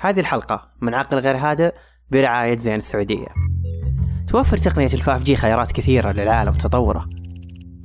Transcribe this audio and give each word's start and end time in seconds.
هذه 0.00 0.20
الحلقة 0.20 0.68
من 0.80 0.94
عقل 0.94 1.18
غير 1.18 1.36
هادئ 1.36 1.74
برعاية 2.10 2.58
زين 2.58 2.74
السعودية. 2.74 3.26
توفر 4.28 4.56
تقنية 4.56 4.86
الفاف 4.86 5.22
جي 5.22 5.36
خيارات 5.36 5.72
كثيرة 5.72 6.12
للعالم 6.12 6.48
وتطوره. 6.48 7.08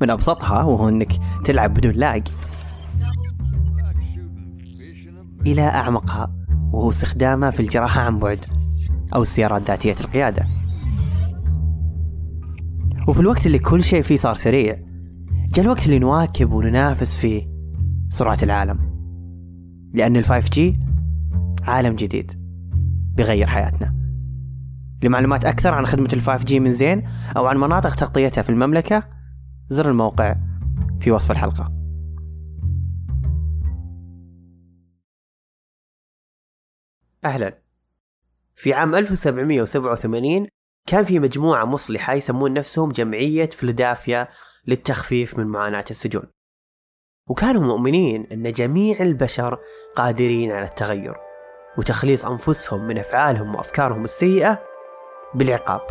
من 0.02 0.10
أبسطها 0.10 0.64
وهو 0.64 0.90
أنك 0.90 1.12
تلعب 1.46 1.74
بدون 1.74 1.92
لاج 1.92 2.28
إلى 5.46 5.62
أعمقها 5.62 6.36
وهو 6.74 6.90
استخدامه 6.90 7.50
في 7.50 7.60
الجراحة 7.60 8.01
عن 8.01 8.20
بعد 8.20 8.46
أو 9.16 9.22
السيارات 9.22 9.62
ذاتية 9.68 9.96
القيادة. 10.02 10.46
وفي 13.08 13.20
الوقت 13.20 13.46
اللي 13.46 13.60
كل 13.60 13.84
شيء 13.84 14.02
فيه 14.02 14.16
صار 14.16 14.34
سريع 14.34 14.78
جاء 15.54 15.66
الوقت 15.66 15.86
اللي 15.86 16.00
نواكب 16.00 16.52
وننافس 16.52 17.18
فيه 17.18 17.48
سرعة 18.09 18.40
العالم. 18.44 18.80
لأن 19.94 20.16
ال 20.16 20.49
5G 20.49 20.80
عالم 21.66 21.95
جديد 21.95 22.32
بيغير 23.16 23.48
حياتنا. 23.48 23.95
لمعلومات 25.03 25.45
أكثر 25.45 25.73
عن 25.73 25.85
خدمة 25.85 26.09
ال 26.13 26.44
5G 26.45 26.59
من 26.59 26.73
زين 26.73 27.09
أو 27.38 27.45
عن 27.45 27.58
مناطق 27.58 27.95
تغطيتها 27.95 28.41
في 28.41 28.49
المملكة 28.49 29.03
زر 29.70 29.89
الموقع 29.89 30.36
في 30.99 31.12
وصف 31.12 31.31
الحلقة. 31.31 31.72
أهلا. 37.25 37.58
في 38.55 38.73
عام 38.73 38.95
1787 38.95 40.47
كان 40.88 41.03
في 41.03 41.20
مجموعة 41.20 41.66
مصلحة 41.66 42.13
يسمون 42.13 42.53
نفسهم 42.53 42.91
جمعية 42.91 43.50
فيلادلفيا 43.50 44.27
للتخفيف 44.67 45.39
من 45.39 45.47
معاناة 45.47 45.86
السجون. 45.89 46.23
وكانوا 47.30 47.61
مؤمنين 47.61 48.25
أن 48.31 48.52
جميع 48.52 49.00
البشر 49.00 49.59
قادرين 49.95 50.52
على 50.52 50.66
التغير. 50.66 51.24
وتخليص 51.77 52.25
أنفسهم 52.25 52.88
من 52.88 52.97
أفعالهم 52.97 53.55
وأفكارهم 53.55 54.03
السيئة 54.03 54.59
بالعقاب. 55.33 55.81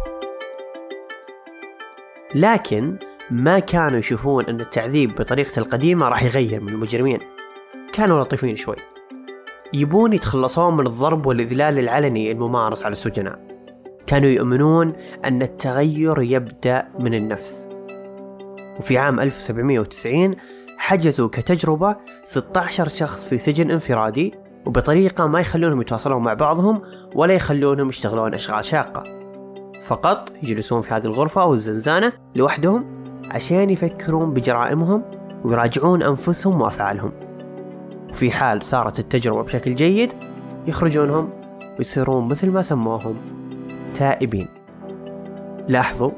لكن 2.34 2.98
ما 3.31 3.59
كانوا 3.59 3.98
يشوفون 3.98 4.44
أن 4.44 4.61
التعذيب 4.61 5.14
بطريقته 5.14 5.59
القديمة 5.59 6.09
راح 6.09 6.22
يغير 6.22 6.61
من 6.61 6.69
المجرمين. 6.69 7.19
كانوا 7.92 8.25
لطيفين 8.25 8.56
شوي. 8.56 8.77
يبون 9.72 10.12
يتخلصون 10.12 10.77
من 10.77 10.86
الضرب 10.86 11.27
والإذلال 11.27 11.78
العلني 11.78 12.33
الممارس 12.33 12.84
على 12.84 12.92
السجناء. 12.92 13.39
كانوا 14.06 14.28
يؤمنون 14.28 14.92
أن 15.25 15.42
التغير 15.42 16.22
يبدأ 16.22 16.89
من 16.98 17.14
النفس. 17.14 17.69
وفي 18.78 18.98
عام 18.98 19.20
1790 19.20 20.37
حجزوا 20.78 21.28
كتجربة 21.28 21.97
16 22.25 22.89
شخص 22.89 23.28
في 23.28 23.39
سجن 23.39 23.70
انفرادي 23.70 24.34
وبطريقة 24.67 25.27
ما 25.27 25.41
يخلونهم 25.41 25.81
يتواصلون 25.81 26.23
مع 26.23 26.34
بعضهم 26.34 26.81
ولا 27.15 27.34
يخلونهم 27.34 27.89
يشتغلون 27.89 28.34
أشغال 28.34 28.65
شاقة. 28.65 29.03
فقط 29.84 30.33
يجلسون 30.43 30.81
في 30.81 30.95
هذه 30.95 31.05
الغرفة 31.05 31.43
أو 31.43 31.55
الزنزانة 31.55 32.12
لوحدهم 32.34 32.84
عشان 33.31 33.71
يفكرون 33.71 34.34
بجرائمهم 34.34 35.03
ويراجعون 35.45 36.03
أنفسهم 36.03 36.61
وأفعالهم. 36.61 37.12
وفي 38.11 38.31
حال 38.31 38.62
صارت 38.62 38.98
التجربة 38.98 39.43
بشكل 39.43 39.75
جيد 39.75 40.12
يخرجونهم 40.67 41.31
ويصيرون 41.78 42.28
مثل 42.28 42.51
ما 42.51 42.62
سموهم 42.62 43.17
تائبين. 43.95 44.49
لاحظوا 45.69 46.11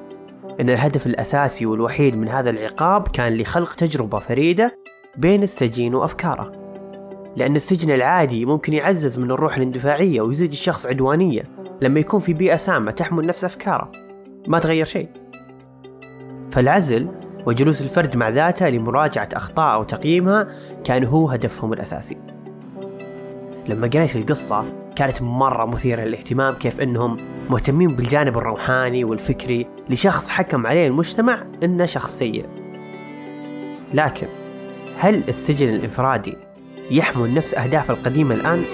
أن 0.60 0.70
الهدف 0.70 1.06
الأساسي 1.06 1.66
والوحيد 1.66 2.16
من 2.16 2.28
هذا 2.28 2.50
العقاب 2.50 3.08
كان 3.08 3.36
لخلق 3.36 3.74
تجربة 3.74 4.18
فريدة 4.18 4.78
بين 5.16 5.42
السجين 5.42 5.94
وأفكاره. 5.94 6.65
لأن 7.36 7.56
السجن 7.56 7.90
العادي 7.90 8.44
ممكن 8.44 8.72
يعزز 8.72 9.18
من 9.18 9.30
الروح 9.30 9.56
الاندفاعية 9.56 10.20
ويزيد 10.20 10.52
الشخص 10.52 10.86
عدوانية. 10.86 11.42
لما 11.82 12.00
يكون 12.00 12.20
في 12.20 12.32
بيئة 12.32 12.56
سامة 12.56 12.90
تحمل 12.90 13.26
نفس 13.26 13.44
أفكاره. 13.44 13.92
ما 14.48 14.58
تغير 14.58 14.84
شيء. 14.84 15.08
فالعزل 16.52 17.08
وجلوس 17.46 17.82
الفرد 17.82 18.16
مع 18.16 18.28
ذاته 18.28 18.68
لمراجعة 18.68 19.28
أخطاء 19.32 19.80
وتقييمها 19.80 20.48
كان 20.84 21.04
هو 21.04 21.28
هدفهم 21.28 21.72
الأساسي. 21.72 22.16
لما 23.68 23.86
قريت 23.86 24.16
القصة 24.16 24.64
كانت 24.96 25.22
مرة 25.22 25.64
مثيرة 25.64 26.02
للاهتمام 26.02 26.54
كيف 26.54 26.80
أنهم 26.80 27.16
مهتمين 27.50 27.96
بالجانب 27.96 28.38
الروحاني 28.38 29.04
والفكري 29.04 29.66
لشخص 29.90 30.28
حكم 30.28 30.66
عليه 30.66 30.86
المجتمع 30.86 31.46
أنه 31.62 31.84
شخص 31.84 32.18
سيء 32.18 32.46
لكن 33.94 34.26
هل 34.98 35.22
السجن 35.28 35.68
الإنفرادي 35.68 36.45
يحمل 36.90 37.34
نفس 37.34 37.54
أهداف 37.54 37.90
القديمة 37.90 38.34
الآن؟ 38.34 38.64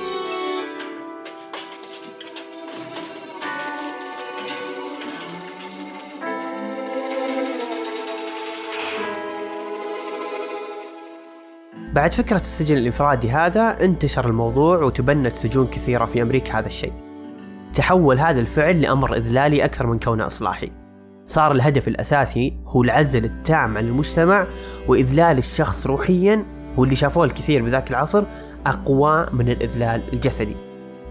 بعد 11.93 12.15
فكرة 12.15 12.41
السجن 12.41 12.77
الإنفرادي 12.77 13.31
هذا 13.31 13.85
انتشر 13.85 14.29
الموضوع 14.29 14.83
وتبنت 14.83 15.37
سجون 15.37 15.67
كثيرة 15.67 16.05
في 16.05 16.23
أمريكا 16.23 16.59
هذا 16.59 16.67
الشيء 16.67 16.93
تحول 17.75 18.19
هذا 18.19 18.41
الفعل 18.41 18.81
لأمر 18.81 19.17
إذلالي 19.17 19.65
أكثر 19.65 19.87
من 19.87 19.99
كونه 19.99 20.27
إصلاحي 20.27 20.73
صار 21.27 21.53
الهدف 21.53 21.89
الأساسي 21.89 22.57
هو 22.67 22.83
العزل 22.83 23.25
التام 23.25 23.79
عن 23.79 23.85
المجتمع 23.85 24.47
وإذلال 24.89 25.39
الشخص 25.39 25.87
روحيا 25.87 26.45
واللي 26.77 26.97
شافوه 26.97 27.25
الكثير 27.25 27.63
بذاك 27.63 27.91
العصر 27.91 28.25
أقوى 28.67 29.27
من 29.33 29.49
الإذلال 29.49 30.03
الجسدي. 30.13 30.57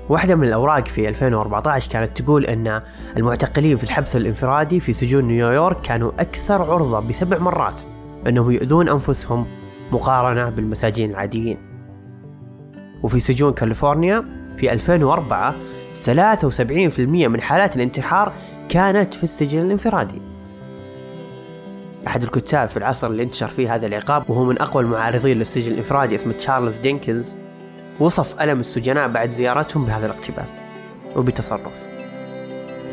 واحدة 0.09 0.35
من 0.35 0.47
الأوراق 0.47 0.87
في 0.87 1.09
2014 1.09 1.91
كانت 1.91 2.21
تقول 2.21 2.45
أن 2.45 2.79
المعتقلين 3.17 3.77
في 3.77 3.83
الحبس 3.83 4.15
الانفرادي 4.15 4.79
في 4.79 4.93
سجون 4.93 5.25
نيويورك 5.25 5.81
كانوا 5.81 6.11
أكثر 6.19 6.61
عرضة 6.61 6.99
بسبع 6.99 7.37
مرات 7.37 7.81
أنهم 8.27 8.51
يؤذون 8.51 8.89
أنفسهم 8.89 9.45
مقارنة 9.91 10.49
بالمساجين 10.49 11.09
العاديين. 11.09 11.57
وفي 13.03 13.19
سجون 13.19 13.53
كاليفورنيا 13.53 14.25
في 14.57 14.73
2004 14.73 15.55
73% 16.05 16.99
من 17.27 17.41
حالات 17.41 17.75
الانتحار 17.75 18.33
كانت 18.69 19.13
في 19.13 19.23
السجن 19.23 19.61
الانفرادي. 19.61 20.30
أحد 22.07 22.23
الكتاب 22.23 22.67
في 22.67 22.77
العصر 22.77 23.07
اللي 23.07 23.23
انتشر 23.23 23.47
فيه 23.47 23.75
هذا 23.75 23.87
العقاب 23.87 24.29
وهو 24.29 24.43
من 24.43 24.61
أقوى 24.61 24.83
المعارضين 24.83 25.37
للسجن 25.37 25.71
الإنفرادي 25.71 26.15
اسمه 26.15 26.33
تشارلز 26.33 26.79
دينكنز 26.79 27.37
وصف 27.99 28.41
ألم 28.41 28.59
السجناء 28.59 29.07
بعد 29.07 29.29
زيارتهم 29.29 29.85
بهذا 29.85 30.05
الاقتباس 30.05 30.63
وبتصرف. 31.15 31.87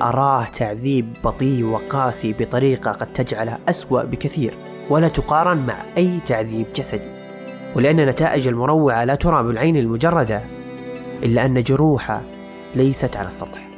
أراه 0.03 0.45
تعذيب 0.45 1.17
بطيء 1.25 1.65
وقاسي 1.65 2.33
بطريقة 2.33 2.91
قد 2.91 3.13
تجعله 3.13 3.59
أسوأ 3.69 4.03
بكثير 4.03 4.59
ولا 4.91 5.09
تقارن 5.09 5.67
مع 5.67 5.85
أي 5.97 6.21
تعذيب 6.21 6.67
جسدي. 6.75 7.11
ولأن 7.77 8.07
نتائج 8.07 8.49
المروعة 8.49 9.05
لا 9.05 9.15
ترى 9.15 9.43
بالعين 9.43 9.77
المجردة 9.77 10.43
إلا 11.23 11.45
أن 11.45 11.63
جروحه 11.63 12.23
ليست 12.75 13.17
على 13.17 13.27
السطح. 13.27 13.69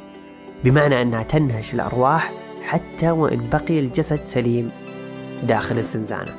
بمعنى 0.63 1.01
أنها 1.01 1.23
تنهش 1.23 1.73
الأرواح 1.73 2.33
حتى 2.61 3.11
وإن 3.11 3.49
بقي 3.49 3.79
الجسد 3.79 4.19
سليم. 4.25 4.71
داخل 5.43 5.77
الزنزانة. 5.77 6.31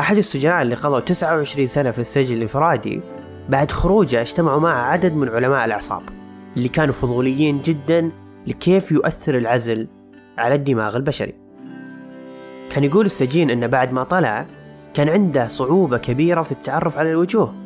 أحد 0.00 0.16
السجناء 0.16 0.62
اللي 0.62 0.74
قضوا 0.74 1.00
29 1.00 1.66
سنة 1.66 1.90
في 1.90 1.98
السجن 1.98 2.36
الانفرادي 2.36 3.00
بعد 3.48 3.70
خروجه 3.70 4.20
اجتمعوا 4.20 4.60
معه 4.60 4.82
عدد 4.82 5.14
من 5.14 5.28
علماء 5.28 5.64
الأعصاب 5.64 6.02
اللي 6.56 6.68
كانوا 6.68 6.94
فضوليين 6.94 7.62
جدا 7.62 8.10
لكيف 8.46 8.92
يؤثر 8.92 9.38
العزل 9.38 9.88
على 10.38 10.54
الدماغ 10.54 10.96
البشري. 10.96 11.34
كان 12.70 12.84
يقول 12.84 13.06
السجين 13.06 13.50
أنه 13.50 13.66
بعد 13.66 13.92
ما 13.92 14.04
طلع 14.04 14.46
كان 14.94 15.08
عنده 15.08 15.46
صعوبة 15.46 15.98
كبيرة 15.98 16.42
في 16.42 16.52
التعرف 16.52 16.98
على 16.98 17.10
الوجوه. 17.10 17.59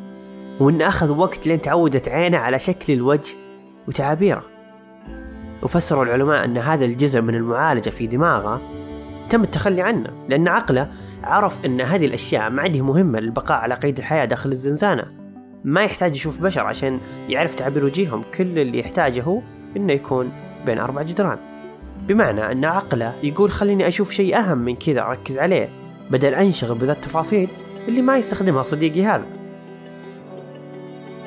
وأن 0.59 0.81
أخذ 0.81 1.09
وقت 1.09 1.47
لين 1.47 1.61
تعودت 1.61 2.09
عينه 2.09 2.37
على 2.37 2.59
شكل 2.59 2.93
الوجه 2.93 3.35
وتعابيره. 3.87 4.43
وفسروا 5.63 6.03
العلماء 6.03 6.45
أن 6.45 6.57
هذا 6.57 6.85
الجزء 6.85 7.21
من 7.21 7.35
المعالجة 7.35 7.89
في 7.89 8.07
دماغه 8.07 8.61
تم 9.29 9.43
التخلي 9.43 9.81
عنه 9.81 10.09
لأن 10.29 10.47
عقله 10.47 10.89
عرف 11.23 11.65
أن 11.65 11.81
هذه 11.81 12.05
الأشياء 12.05 12.49
ما 12.49 12.61
عندها 12.61 12.81
مهمة 12.81 13.19
للبقاء 13.19 13.57
على 13.57 13.75
قيد 13.75 13.97
الحياة 13.97 14.25
داخل 14.25 14.51
الزنزانة. 14.51 15.05
ما 15.63 15.83
يحتاج 15.83 16.15
يشوف 16.15 16.41
بشر 16.41 16.61
عشان 16.61 16.99
يعرف 17.29 17.55
تعبير 17.55 17.85
وجيههم 17.85 18.23
كل 18.37 18.59
اللي 18.59 18.79
يحتاجه 18.79 19.23
هو 19.23 19.41
إنه 19.77 19.93
يكون 19.93 20.31
بين 20.65 20.79
أربع 20.79 21.01
جدران. 21.01 21.37
بمعنى 22.07 22.51
أن 22.51 22.65
عقله 22.65 23.13
يقول 23.23 23.51
خليني 23.51 23.87
أشوف 23.87 24.11
شيء 24.11 24.37
أهم 24.37 24.57
من 24.57 24.75
كذا 24.75 25.01
أركز 25.01 25.39
عليه 25.39 25.69
بدل 26.11 26.33
أنشغل 26.33 26.77
بذا 26.77 26.91
التفاصيل 26.91 27.49
اللي 27.87 28.01
ما 28.01 28.17
يستخدمها 28.17 28.63
صديقي 28.63 29.05
هذا. 29.05 29.25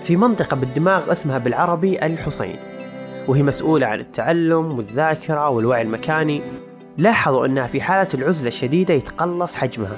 في 0.08 0.16
منطقة 0.16 0.56
بالدماغ 0.56 1.12
اسمها 1.12 1.38
بالعربي 1.38 2.06
الحصين 2.06 2.56
وهي 3.28 3.43
مسؤولة 3.43 3.87
عن 3.87 4.00
التعلم 4.00 4.78
والذاكرة 4.78 5.49
والوعي 5.49 5.82
المكاني. 5.82 6.43
لاحظوا 6.99 7.46
أنها 7.46 7.66
في 7.66 7.81
حالة 7.81 8.08
العزلة 8.14 8.49
الشديدة 8.49 8.94
يتقلص 8.94 9.56
حجمها 9.56 9.96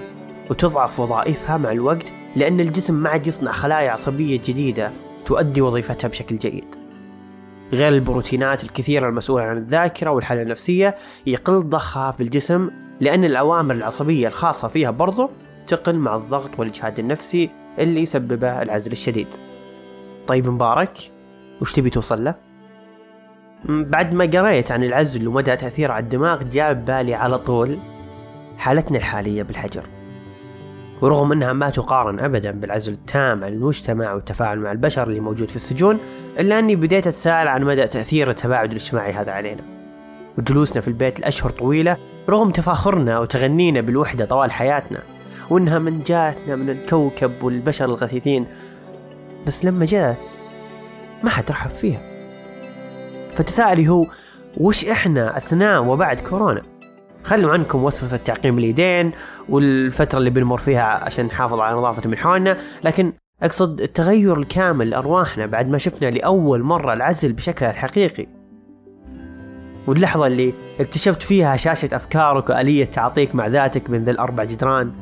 وتضعف 0.50 1.00
وظائفها 1.00 1.56
مع 1.56 1.72
الوقت 1.72 2.12
لأن 2.36 2.60
الجسم 2.60 2.94
ما 2.94 3.10
عاد 3.10 3.26
يصنع 3.26 3.52
خلايا 3.52 3.90
عصبية 3.90 4.40
جديدة 4.44 4.92
تؤدي 5.26 5.60
وظيفتها 5.60 6.08
بشكل 6.08 6.38
جيد. 6.38 6.74
غير 7.72 7.88
البروتينات 7.88 8.64
الكثيرة 8.64 9.08
المسؤولة 9.08 9.44
عن 9.44 9.56
الذاكرة 9.56 10.10
والحالة 10.10 10.42
النفسية 10.42 10.96
يقل 11.26 11.60
ضخها 11.62 12.10
في 12.10 12.22
الجسم 12.22 12.70
لأن 13.00 13.24
الأوامر 13.24 13.74
العصبية 13.74 14.28
الخاصة 14.28 14.68
فيها 14.68 14.90
برضو 14.90 15.30
تقل 15.66 15.96
مع 15.96 16.16
الضغط 16.16 16.58
والإجهاد 16.58 16.98
النفسي 16.98 17.50
اللي 17.78 18.00
يسببه 18.00 18.62
العزل 18.62 18.92
الشديد. 18.92 19.49
طيب 20.26 20.48
مبارك 20.48 21.12
وش 21.60 21.72
تبي 21.72 21.90
توصل 21.90 22.24
له؟ 22.24 22.34
بعد 23.64 24.14
ما 24.14 24.24
قريت 24.24 24.72
عن 24.72 24.84
العزل 24.84 25.28
ومدى 25.28 25.56
تأثيره 25.56 25.92
على 25.92 26.02
الدماغ 26.02 26.42
جاء 26.42 26.72
ببالي 26.72 27.14
على 27.14 27.38
طول 27.38 27.78
حالتنا 28.58 28.98
الحالية 28.98 29.42
بالحجر 29.42 29.82
ورغم 31.02 31.32
أنها 31.32 31.52
ما 31.52 31.70
تقارن 31.70 32.20
ابدا 32.20 32.50
بالعزل 32.50 32.92
التام 32.92 33.44
عن 33.44 33.52
المجتمع 33.52 34.12
والتفاعل 34.12 34.58
مع 34.58 34.72
البشر 34.72 35.08
اللي 35.08 35.20
موجود 35.20 35.48
في 35.48 35.56
السجون 35.56 35.98
إلا 36.38 36.58
أني 36.58 36.76
بديت 36.76 37.06
أتساءل 37.06 37.48
عن 37.48 37.64
مدى 37.64 37.86
تأثير 37.86 38.30
التباعد 38.30 38.70
الاجتماعي 38.70 39.12
هذا 39.12 39.32
علينا 39.32 39.62
وجلوسنا 40.38 40.80
في 40.80 40.88
البيت 40.88 41.20
لأشهر 41.20 41.50
طويلة 41.50 41.96
رغم 42.28 42.50
تفاخرنا 42.50 43.18
وتغنينا 43.18 43.80
بالوحدة 43.80 44.24
طوال 44.24 44.52
حياتنا 44.52 44.98
وإنها 45.50 45.78
من 45.78 46.02
جاتنا 46.06 46.56
من 46.56 46.70
الكوكب 46.70 47.42
والبشر 47.42 47.84
الغثيثين 47.84 48.46
بس 49.46 49.64
لما 49.64 49.84
جات 49.84 50.30
ما 51.22 51.30
حد 51.30 51.50
رحب 51.50 51.70
فيها. 51.70 52.00
فتساؤلي 53.30 53.88
هو 53.88 54.06
وش 54.56 54.84
إحنا 54.84 55.36
أثناء 55.36 55.84
وبعد 55.84 56.20
كورونا؟ 56.20 56.62
خلوا 57.24 57.52
عنكم 57.52 57.84
وسوسة 57.84 58.16
تعقيم 58.16 58.58
اليدين 58.58 59.12
والفترة 59.48 60.18
اللي 60.18 60.30
بنمر 60.30 60.58
فيها 60.58 60.82
عشان 60.82 61.26
نحافظ 61.26 61.60
على 61.60 61.76
نظافة 61.76 62.10
من 62.10 62.18
حولنا. 62.18 62.56
لكن 62.84 63.12
أقصد 63.42 63.80
التغير 63.80 64.38
الكامل 64.38 64.90
لأرواحنا 64.90 65.46
بعد 65.46 65.68
ما 65.68 65.78
شفنا 65.78 66.10
لأول 66.10 66.62
مرة 66.62 66.92
العزل 66.92 67.32
بشكلها 67.32 67.70
الحقيقي. 67.70 68.26
واللحظة 69.86 70.26
اللي 70.26 70.54
اكتشفت 70.80 71.22
فيها 71.22 71.56
شاشة 71.56 71.96
أفكارك 71.96 72.50
وآلية 72.50 72.84
تعاطيك 72.84 73.34
مع 73.34 73.46
ذاتك 73.46 73.90
من 73.90 74.04
ذا 74.04 74.10
الأربع 74.10 74.44
جدران 74.44 74.92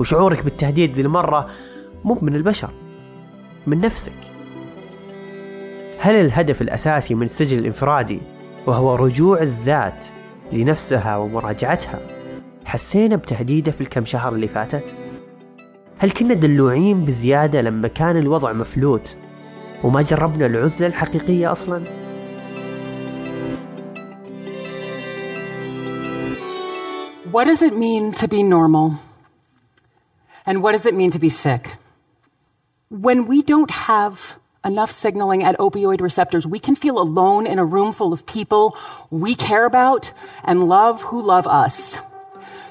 وشعورك 0.00 0.44
بالتهديد 0.44 0.94
ذي 0.94 1.02
المرة 1.02 1.48
مو 2.04 2.18
من 2.22 2.34
البشر. 2.34 2.70
من 3.66 3.80
نفسك 3.80 4.12
هل 5.98 6.14
الهدف 6.14 6.62
الأساسي 6.62 7.14
من 7.14 7.22
السجن 7.22 7.58
الإنفرادي 7.58 8.20
وهو 8.66 8.94
رجوع 8.94 9.42
الذات 9.42 10.06
لنفسها 10.52 11.16
ومراجعتها 11.16 12.00
حسينا 12.64 13.16
بتهديده 13.16 13.72
في 13.72 13.80
الكم 13.80 14.04
شهر 14.04 14.34
اللي 14.34 14.48
فاتت؟ 14.48 14.94
هل 15.98 16.10
كنا 16.10 16.34
دلوعين 16.34 17.04
بزيادة 17.04 17.60
لما 17.60 17.88
كان 17.88 18.16
الوضع 18.16 18.52
مفلوت 18.52 19.16
وما 19.84 20.02
جربنا 20.02 20.46
العزلة 20.46 20.86
الحقيقية 20.86 21.52
أصلا؟ 21.52 21.84
What 27.32 27.44
does 27.44 27.62
it 27.62 27.74
mean 27.74 28.12
to 28.12 28.28
be 28.28 28.42
normal? 28.42 28.98
And 30.46 30.62
what 30.62 30.72
does 30.72 30.86
it 30.86 30.94
mean 30.94 31.10
to 31.12 31.18
be 31.18 31.28
sick? 31.28 31.81
When 32.91 33.27
we 33.27 33.41
don't 33.41 33.71
have 33.71 34.39
enough 34.65 34.91
signaling 34.91 35.43
at 35.43 35.57
opioid 35.57 36.01
receptors, 36.01 36.45
we 36.47 36.59
can 36.59 36.75
feel 36.75 36.97
alone 36.99 37.47
in 37.47 37.59
a 37.59 37.65
room 37.65 37.91
full 37.93 38.13
of 38.13 38.25
people 38.25 38.77
we 39.09 39.35
care 39.35 39.65
about 39.65 40.11
and 40.43 40.67
love 40.67 41.01
who 41.01 41.21
love 41.21 41.47
us. 41.47 41.97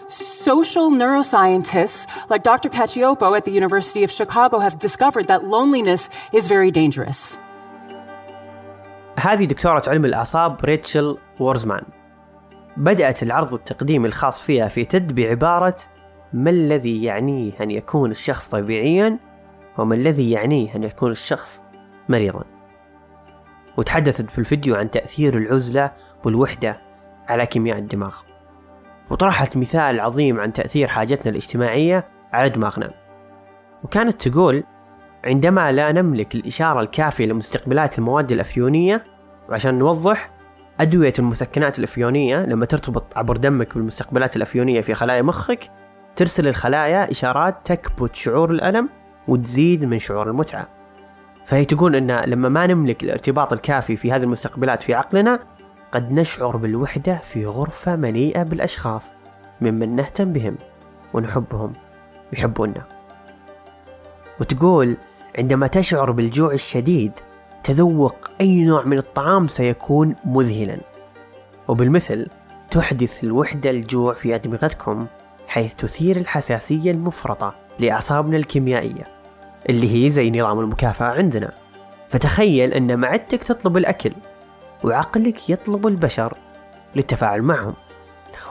Social 0.09 0.91
neuroscientists 0.91 2.07
like 2.31 2.43
Dr. 2.43 2.69
Cacioppo 2.69 3.37
at 3.37 3.45
the 3.45 3.51
University 3.51 4.05
of 4.05 4.11
Chicago 4.11 4.59
have 4.61 4.79
discovered 4.79 5.27
that 5.29 5.45
loneliness 5.45 6.09
is 6.33 6.47
very 6.47 6.71
dangerous. 6.71 7.39
هذه 9.19 9.45
دكتورة 9.45 9.83
علم 9.87 10.05
الأعصاب 10.05 10.65
ريتشل 10.65 11.19
وورزمان 11.41 11.83
بدأت 12.77 13.23
العرض 13.23 13.55
التقديمي 13.55 14.09
الخاص 14.09 14.43
فيها 14.43 14.69
في 14.69 14.85
تد 14.85 15.15
بعبارة 15.15 15.77
ما 16.33 16.51
الذي 16.51 17.03
يعنيه 17.03 17.53
أن 17.61 17.71
يكون 17.71 18.11
الشخص 18.11 18.49
طبيعيا 18.49 19.19
وما 19.78 19.96
الذي 19.96 20.32
يعنيه 20.32 20.76
أن 20.76 20.84
يكون 20.84 21.12
الشخص 21.12 21.64
مريضا. 22.10 22.44
وتحدثت 23.78 24.32
في 24.32 24.40
الفيديو 24.40 24.76
عن 24.76 24.92
تأثير 24.92 25.38
العزلة 25.38 25.92
والوحدة 26.26 26.78
على 27.28 27.46
كيمياء 27.46 27.78
الدماغ. 27.78 28.16
وطرحت 29.10 29.58
مثال 29.58 30.00
عظيم 30.00 30.40
عن 30.40 30.54
تأثير 30.54 30.88
حاجتنا 30.88 31.32
الاجتماعية 31.32 32.08
على 32.34 32.50
دماغنا. 32.50 32.92
وكانت 33.84 34.28
تقول 34.28 34.64
عندما 35.26 35.72
لا 35.72 35.92
نملك 35.92 36.36
الإشارة 36.36 36.82
الكافية 36.82 37.26
لمستقبلات 37.26 38.00
المواد 38.00 38.32
الأفيونية 38.32 39.04
وعشان 39.50 39.80
نوضح 39.80 40.32
أدوية 40.80 41.14
المسكنات 41.20 41.80
الأفيونية 41.80 42.46
لما 42.46 42.66
ترتبط 42.66 43.18
عبر 43.18 43.38
دمك 43.38 43.74
بالمستقبلات 43.74 44.36
الأفيونية 44.36 44.82
في 44.82 44.94
خلايا 44.94 45.22
مخك 45.22 45.72
ترسل 46.16 46.48
الخلايا 46.48 47.12
إشارات 47.12 47.56
تكبت 47.66 48.16
شعور 48.16 48.52
الألم 48.52 48.90
وتزيد 49.28 49.86
من 49.86 50.00
شعور 50.00 50.30
المتعة. 50.30 50.68
فهي 51.46 51.66
تقول 51.66 51.96
إن 51.96 52.12
لما 52.12 52.50
ما 52.50 52.68
نملك 52.68 53.04
الارتباط 53.04 53.54
الكافي 53.54 53.96
في 53.96 54.12
هذه 54.12 54.24
المستقبلات 54.24 54.84
في 54.84 54.94
عقلنا 54.94 55.40
قد 55.92 56.12
نشعر 56.12 56.58
بالوحدة 56.58 57.18
في 57.18 57.46
غرفة 57.46 57.96
مليئة 57.96 58.44
بالأشخاص 58.44 59.16
ممن 59.62 59.96
نهتم 59.96 60.34
بهم 60.34 60.56
ونحبهم 61.14 61.74
يحبوننا 62.34 62.84
وتقول 64.40 64.98
عندما 65.38 65.68
تشعر 65.68 66.12
بالجوع 66.12 66.54
الشديد 66.54 67.12
تذوق 67.64 68.16
أي 68.42 68.64
نوع 68.64 68.86
من 68.86 68.98
الطعام 68.98 69.48
سيكون 69.48 70.16
مذهلا. 70.26 70.78
وبالمثل 71.68 72.28
تحدث 72.72 73.24
الوحدة 73.24 73.70
الجوع 73.70 74.14
في 74.14 74.36
أدمغتكم 74.36 75.08
حيث 75.48 75.76
تثير 75.76 76.16
الحساسية 76.18 76.92
المفرطة. 76.92 77.56
لأعصابنا 77.82 78.38
الكيميائية 78.38 79.08
اللي 79.70 80.06
هي 80.06 80.10
زي 80.10 80.32
نظام 80.32 80.60
المكافأة 80.60 81.06
عندنا. 81.06 81.52
فتخيل 82.10 82.74
أن 82.74 83.00
معدتك 83.00 83.44
تطلب 83.44 83.78
الأكل 83.78 84.14
وعقلك 84.84 85.50
يطلب 85.50 85.88
البشر 85.88 86.38
للتفاعل 86.96 87.42
معهم. 87.42 87.74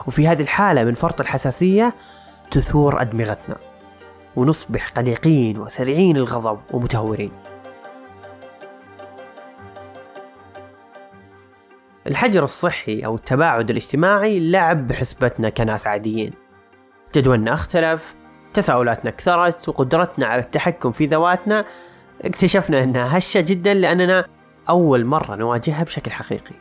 وفي 0.07 0.27
هذه 0.27 0.41
الحالة 0.41 0.83
من 0.83 0.93
فرط 0.93 1.21
الحساسية 1.21 1.93
تثور 2.51 3.01
أدمغتنا 3.01 3.57
ونصبح 4.35 4.89
قلقين 4.89 5.57
وسريعين 5.57 6.17
الغضب 6.17 6.59
ومتهورين. 6.71 7.31
الحجر 12.07 12.43
الصحي 12.43 13.05
أو 13.05 13.15
التباعد 13.15 13.69
الاجتماعي 13.69 14.51
لعب 14.51 14.87
بحسبتنا 14.87 15.49
كناس 15.49 15.87
عاديين. 15.87 16.33
جدولنا 17.15 17.53
أختلف 17.53 18.15
تساؤلاتنا 18.53 19.11
كثرت 19.11 19.69
وقدرتنا 19.69 20.25
على 20.25 20.41
التحكم 20.41 20.91
في 20.91 21.05
ذواتنا 21.05 21.65
اكتشفنا 22.21 22.83
أنها 22.83 23.17
هشة 23.17 23.41
جدا 23.41 23.73
لأننا 23.73 24.25
أول 24.69 25.05
مرة 25.05 25.35
نواجهها 25.35 25.83
بشكل 25.83 26.11
حقيقي. 26.11 26.55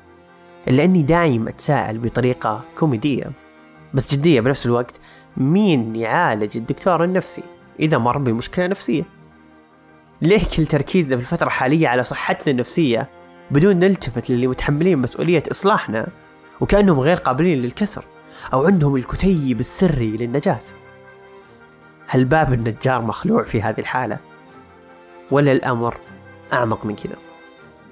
إلا 0.68 0.84
أني 0.84 1.02
دايم 1.02 1.48
أتساءل 1.48 1.98
بطريقة 1.98 2.64
كوميدية 2.78 3.32
بس 3.94 4.14
جدية 4.14 4.40
بنفس 4.40 4.66
الوقت 4.66 5.00
مين 5.36 5.96
يعالج 5.96 6.56
الدكتور 6.56 7.04
النفسي 7.04 7.42
إذا 7.80 7.98
مر 7.98 8.18
بمشكلة 8.18 8.66
نفسية؟ 8.66 9.02
ليه 10.22 10.42
كل 10.56 10.66
تركيزنا 10.66 11.16
في 11.16 11.22
الفترة 11.22 11.46
الحالية 11.46 11.88
على 11.88 12.04
صحتنا 12.04 12.52
النفسية 12.52 13.08
بدون 13.50 13.76
نلتفت 13.76 14.30
للي 14.30 14.46
متحملين 14.46 14.98
مسؤولية 14.98 15.42
إصلاحنا 15.50 16.08
وكأنهم 16.60 17.00
غير 17.00 17.16
قابلين 17.16 17.58
للكسر 17.58 18.04
أو 18.52 18.66
عندهم 18.66 18.96
الكتيب 18.96 19.60
السري 19.60 20.16
للنجاة؟ 20.16 20.60
هل 22.12 22.24
باب 22.24 22.52
النجار 22.52 23.02
مخلوع 23.02 23.42
في 23.42 23.62
هذه 23.62 23.80
الحالة؟ 23.80 24.18
ولا 25.30 25.52
الأمر 25.52 25.96
أعمق 26.52 26.84
من 26.84 26.96
كذا؟ 26.96 27.16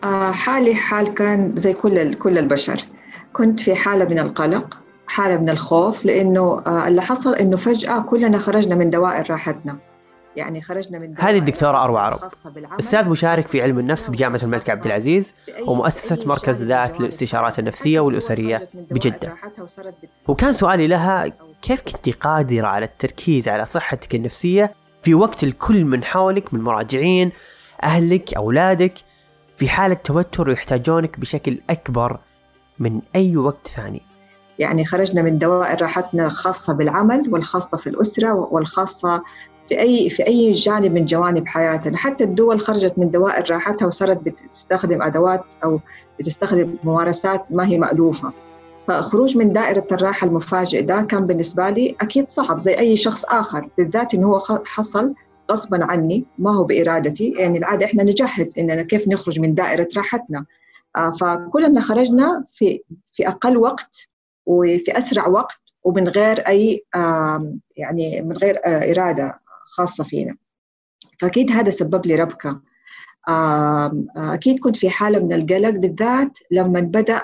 آه 0.04 0.32
حالي 0.32 0.74
حال 0.74 1.14
كان 1.14 1.52
زي 1.56 1.72
كل 1.72 2.14
كل 2.14 2.38
البشر. 2.38 2.84
كنت 3.32 3.60
في 3.60 3.74
حالة 3.74 4.04
من 4.04 4.18
القلق 4.18 4.82
حالة 5.06 5.40
من 5.40 5.50
الخوف 5.50 6.04
لأنه 6.04 6.62
آه 6.66 6.88
اللي 6.88 7.02
حصل 7.02 7.34
إنه 7.34 7.56
فجأة 7.56 8.00
كلنا 8.00 8.38
خرجنا 8.38 8.74
من 8.74 8.90
دوائر 8.90 9.30
راحتنا. 9.30 9.76
يعني 10.36 10.62
خرجنا 10.62 10.98
من 10.98 11.14
هذه 11.18 11.38
الدكتورة 11.38 11.84
أروى 11.84 12.00
عرب. 12.00 12.18
أستاذ 12.78 13.08
مشارك 13.08 13.46
في 13.46 13.62
علم 13.62 13.78
النفس 13.78 14.10
بجامعة 14.10 14.40
الملك 14.42 14.70
عبد 14.70 14.86
العزيز 14.86 15.34
ومؤسسة 15.66 16.26
مركز 16.26 16.64
ذات 16.64 17.00
للاستشارات 17.00 17.58
النفسية 17.58 18.00
والأسرية 18.00 18.68
بجدة. 18.74 19.34
وكان 20.28 20.52
سؤالي 20.52 20.86
لها 20.86 21.32
كيف 21.62 21.82
كنت 21.82 22.08
قادرة 22.08 22.66
على 22.66 22.84
التركيز 22.84 23.48
على 23.48 23.66
صحتك 23.66 24.14
النفسية 24.14 24.74
في 25.02 25.14
وقت 25.14 25.44
الكل 25.44 25.84
من 25.84 26.04
حولك 26.04 26.54
من 26.54 26.60
مراجعين 26.60 27.32
أهلك 27.82 28.34
أولادك 28.34 28.94
في 29.56 29.68
حالة 29.68 29.94
توتر 29.94 30.48
ويحتاجونك 30.48 31.20
بشكل 31.20 31.58
أكبر 31.70 32.18
من 32.78 33.00
أي 33.16 33.36
وقت 33.36 33.68
ثاني؟ 33.76 34.02
يعني 34.58 34.84
خرجنا 34.84 35.22
من 35.22 35.38
دوائر 35.38 35.82
راحتنا 35.82 36.26
الخاصة 36.26 36.72
بالعمل 36.72 37.32
والخاصة 37.32 37.78
في 37.78 37.86
الأسرة 37.86 38.32
والخاصة 38.34 39.22
في 39.68 39.80
أي 39.80 40.10
في 40.10 40.26
أي 40.26 40.52
جانب 40.52 40.92
من 40.92 41.04
جوانب 41.04 41.46
حياتنا. 41.46 41.96
حتى 41.96 42.24
الدول 42.24 42.60
خرجت 42.60 42.98
من 42.98 43.10
دوائر 43.10 43.50
راحتها 43.50 43.86
وصارت 43.86 44.16
بتستخدم 44.16 45.02
أدوات 45.02 45.44
أو 45.64 45.80
بتستخدم 46.18 46.76
ممارسات 46.84 47.52
ما 47.52 47.66
هي 47.66 47.78
مألوفة. 47.78 48.32
فخروج 48.88 49.36
من 49.36 49.52
دائرة 49.52 49.86
الراحة 49.92 50.26
المفاجئ 50.26 50.82
ده 50.82 51.02
كان 51.02 51.26
بالنسبة 51.26 51.70
لي 51.70 51.96
أكيد 52.00 52.28
صعب 52.28 52.58
زي 52.58 52.78
أي 52.78 52.96
شخص 52.96 53.24
آخر 53.24 53.68
بالذات 53.78 54.14
إنه 54.14 54.26
هو 54.26 54.40
حصل 54.66 55.14
غصبا 55.50 55.84
عني 55.84 56.24
ما 56.38 56.54
هو 56.54 56.64
بإرادتي. 56.64 57.32
يعني 57.38 57.58
العادة 57.58 57.86
إحنا 57.86 58.02
نجهز 58.02 58.58
إننا 58.58 58.82
كيف 58.82 59.08
نخرج 59.08 59.40
من 59.40 59.54
دائرة 59.54 59.88
راحتنا. 59.96 60.44
آه، 60.96 61.10
فكلنا 61.10 61.80
خرجنا 61.80 62.44
في 62.46 62.82
في 63.12 63.28
أقل 63.28 63.56
وقت 63.56 64.08
وفي 64.46 64.98
أسرع 64.98 65.26
وقت 65.26 65.60
ومن 65.84 66.08
غير 66.08 66.40
أي 66.40 66.84
يعني 67.76 68.22
من 68.22 68.36
غير 68.36 68.60
آه، 68.64 68.92
إرادة 68.92 69.40
خاصة 69.64 70.04
فينا. 70.04 70.34
فأكيد 71.20 71.50
هذا 71.52 71.70
سبب 71.70 72.06
لي 72.06 72.14
ربكة. 72.14 72.60
أكيد 74.16 74.58
كنت 74.58 74.76
في 74.76 74.90
حالة 74.90 75.18
من 75.18 75.32
القلق 75.32 75.70
بالذات 75.70 76.38
لما 76.50 76.80
بدأ 76.80 77.22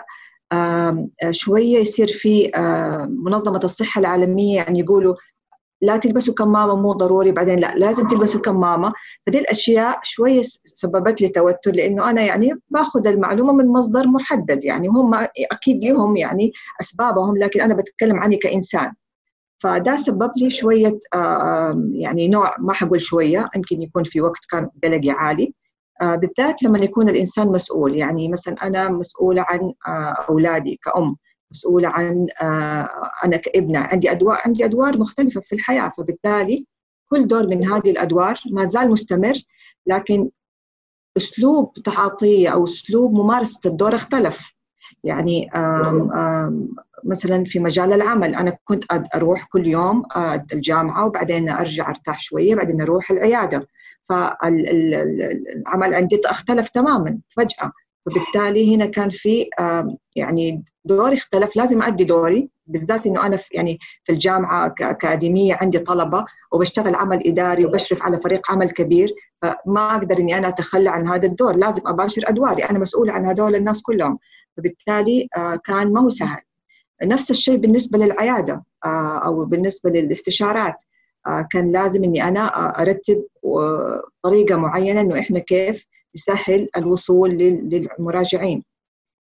شوية 1.30 1.78
يصير 1.78 2.06
في 2.08 2.50
منظمة 3.08 3.60
الصحة 3.64 3.98
العالمية 3.98 4.56
يعني 4.56 4.80
يقولوا 4.80 5.14
لا 5.82 5.96
تلبسوا 5.96 6.34
كمامة 6.34 6.76
مو 6.76 6.92
ضروري. 6.92 7.32
بعدين 7.32 7.58
لا 7.58 7.74
لازم 7.76 8.06
تلبسوا 8.06 8.40
كمامة. 8.40 8.92
فدي 9.26 9.38
الأشياء 9.38 9.98
شوية 10.02 10.42
سببت 10.64 11.20
لي 11.20 11.28
توتر 11.28 11.70
لأنه 11.72 12.10
أنا 12.10 12.22
يعني 12.22 12.52
باخذ 12.70 13.06
المعلومة 13.06 13.52
من 13.52 13.68
مصدر 13.68 14.06
محدد. 14.06 14.64
يعني 14.64 14.88
هم 14.88 15.14
أكيد 15.52 15.84
لهم 15.84 16.16
يعني 16.16 16.52
أسبابهم 16.80 17.36
لكن 17.38 17.60
أنا 17.60 17.74
بتكلم 17.74 18.18
عني 18.18 18.36
كإنسان. 18.36 18.92
فده 19.58 19.96
سبب 19.96 20.30
لي 20.36 20.50
شوية 20.50 20.98
يعني 21.92 22.28
نوع 22.28 22.54
ما 22.58 22.72
حقول 22.72 23.00
شوية 23.00 23.48
يمكن 23.56 23.82
يكون 23.82 24.04
في 24.04 24.20
وقت 24.20 24.44
كان 24.50 24.70
قلقي 24.84 25.10
عالي. 25.10 25.54
بالذات 26.02 26.62
لما 26.62 26.78
يكون 26.78 27.08
الإنسان 27.08 27.48
مسؤول. 27.48 27.96
يعني 27.96 28.28
مثلا 28.28 28.54
أنا 28.66 28.88
مسؤولة 28.88 29.44
عن 29.48 29.72
أولادي 30.28 30.80
كأم 30.84 31.16
مسؤولة 31.50 31.88
عن 31.88 32.26
أنا 33.24 33.36
كابنة. 33.36 33.78
عندي 33.78 34.10
أدوار 34.10 34.38
عندي 34.44 34.64
أدوار 34.64 34.98
مختلفة 34.98 35.40
في 35.40 35.54
الحياة 35.54 35.92
فبالتالي 35.98 36.66
كل 37.10 37.26
دور 37.26 37.46
من 37.46 37.66
هذه 37.66 37.90
الأدوار 37.90 38.40
ما 38.50 38.64
زال 38.64 38.90
مستمر 38.90 39.34
لكن 39.86 40.30
أسلوب 41.16 41.72
تعاطيه 41.72 42.48
أو 42.48 42.64
أسلوب 42.64 43.12
ممارسة 43.12 43.60
الدور 43.70 43.94
اختلف. 43.94 44.54
يعني 45.04 45.50
مثلا 47.04 47.44
في 47.44 47.58
مجال 47.58 47.92
العمل. 47.92 48.34
أنا 48.34 48.56
كنت 48.64 48.84
أروح 49.14 49.44
كل 49.44 49.66
يوم 49.66 50.02
الجامعة 50.52 51.06
وبعدين 51.06 51.48
أرجع 51.48 51.88
أرتاح 51.88 52.20
شوية 52.20 52.54
بعدين 52.54 52.80
أروح 52.80 53.10
العيادة. 53.10 53.68
فالعمل 54.08 55.94
عندي 55.94 56.20
اختلف 56.26 56.68
تماما 56.68 57.18
فجأة. 57.36 57.72
فبالتالي 58.06 58.76
هنا 58.76 58.86
كان 58.86 59.10
في 59.10 59.48
يعني 60.16 60.64
دوري 60.84 61.14
اختلف. 61.16 61.56
لازم 61.56 61.82
أدي 61.82 62.04
دوري 62.04 62.48
بالذات 62.66 63.06
إنه 63.06 63.26
أنا 63.26 63.36
في 63.36 63.54
يعني 63.54 63.78
في 64.04 64.12
الجامعة 64.12 64.68
كأكاديمية 64.68 65.58
عندي 65.60 65.78
طلبة 65.78 66.24
وبشتغل 66.52 66.94
عمل 66.94 67.26
إداري 67.26 67.66
وبشرف 67.66 68.02
على 68.02 68.20
فريق 68.20 68.52
عمل 68.52 68.70
كبير. 68.70 69.14
فما 69.42 69.96
أقدر 69.96 70.18
إني 70.18 70.38
أنا 70.38 70.48
أتخلى 70.48 70.90
عن 70.90 71.08
هذا 71.08 71.26
الدور. 71.26 71.56
لازم 71.56 71.82
أباشر 71.86 72.22
أدواري. 72.26 72.64
أنا 72.64 72.78
مسؤولة 72.78 73.12
عن 73.12 73.26
هذول 73.26 73.54
الناس 73.54 73.82
كلهم. 73.82 74.18
فبالتالي 74.56 75.26
آه، 75.36 75.56
كان 75.64 75.92
ما 75.92 76.00
هو 76.00 76.08
سهل. 76.08 76.40
نفس 77.02 77.30
الشيء 77.30 77.56
بالنسبة 77.56 77.98
للعيادة 77.98 78.64
آه، 78.84 79.18
أو 79.18 79.44
بالنسبة 79.44 79.90
للاستشارات. 79.90 80.82
آه، 81.26 81.46
كان 81.50 81.72
لازم 81.72 82.04
إني 82.04 82.28
أنا 82.28 82.46
أرتب 82.82 83.24
طريقة 84.22 84.56
معينة 84.56 85.00
إنه 85.00 85.18
إحنا 85.18 85.38
كيف 85.38 85.86
نسهل 86.16 86.68
الوصول 86.76 87.30
للمراجعين. 87.30 88.64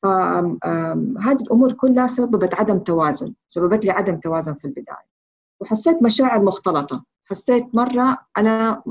فهذه 0.02 1.42
الأمور 1.42 1.72
كلها 1.72 2.06
سببت 2.06 2.54
عدم 2.54 2.78
توازن 2.78 3.34
سببت 3.48 3.84
لي 3.84 3.90
عدم 3.90 4.16
توازن 4.20 4.54
في 4.54 4.64
البداية. 4.64 5.06
وحسيت 5.60 6.02
مشاعر 6.02 6.42
مختلطة. 6.42 7.04
حسيت 7.24 7.74
مرة 7.74 8.18
أنا 8.38 8.82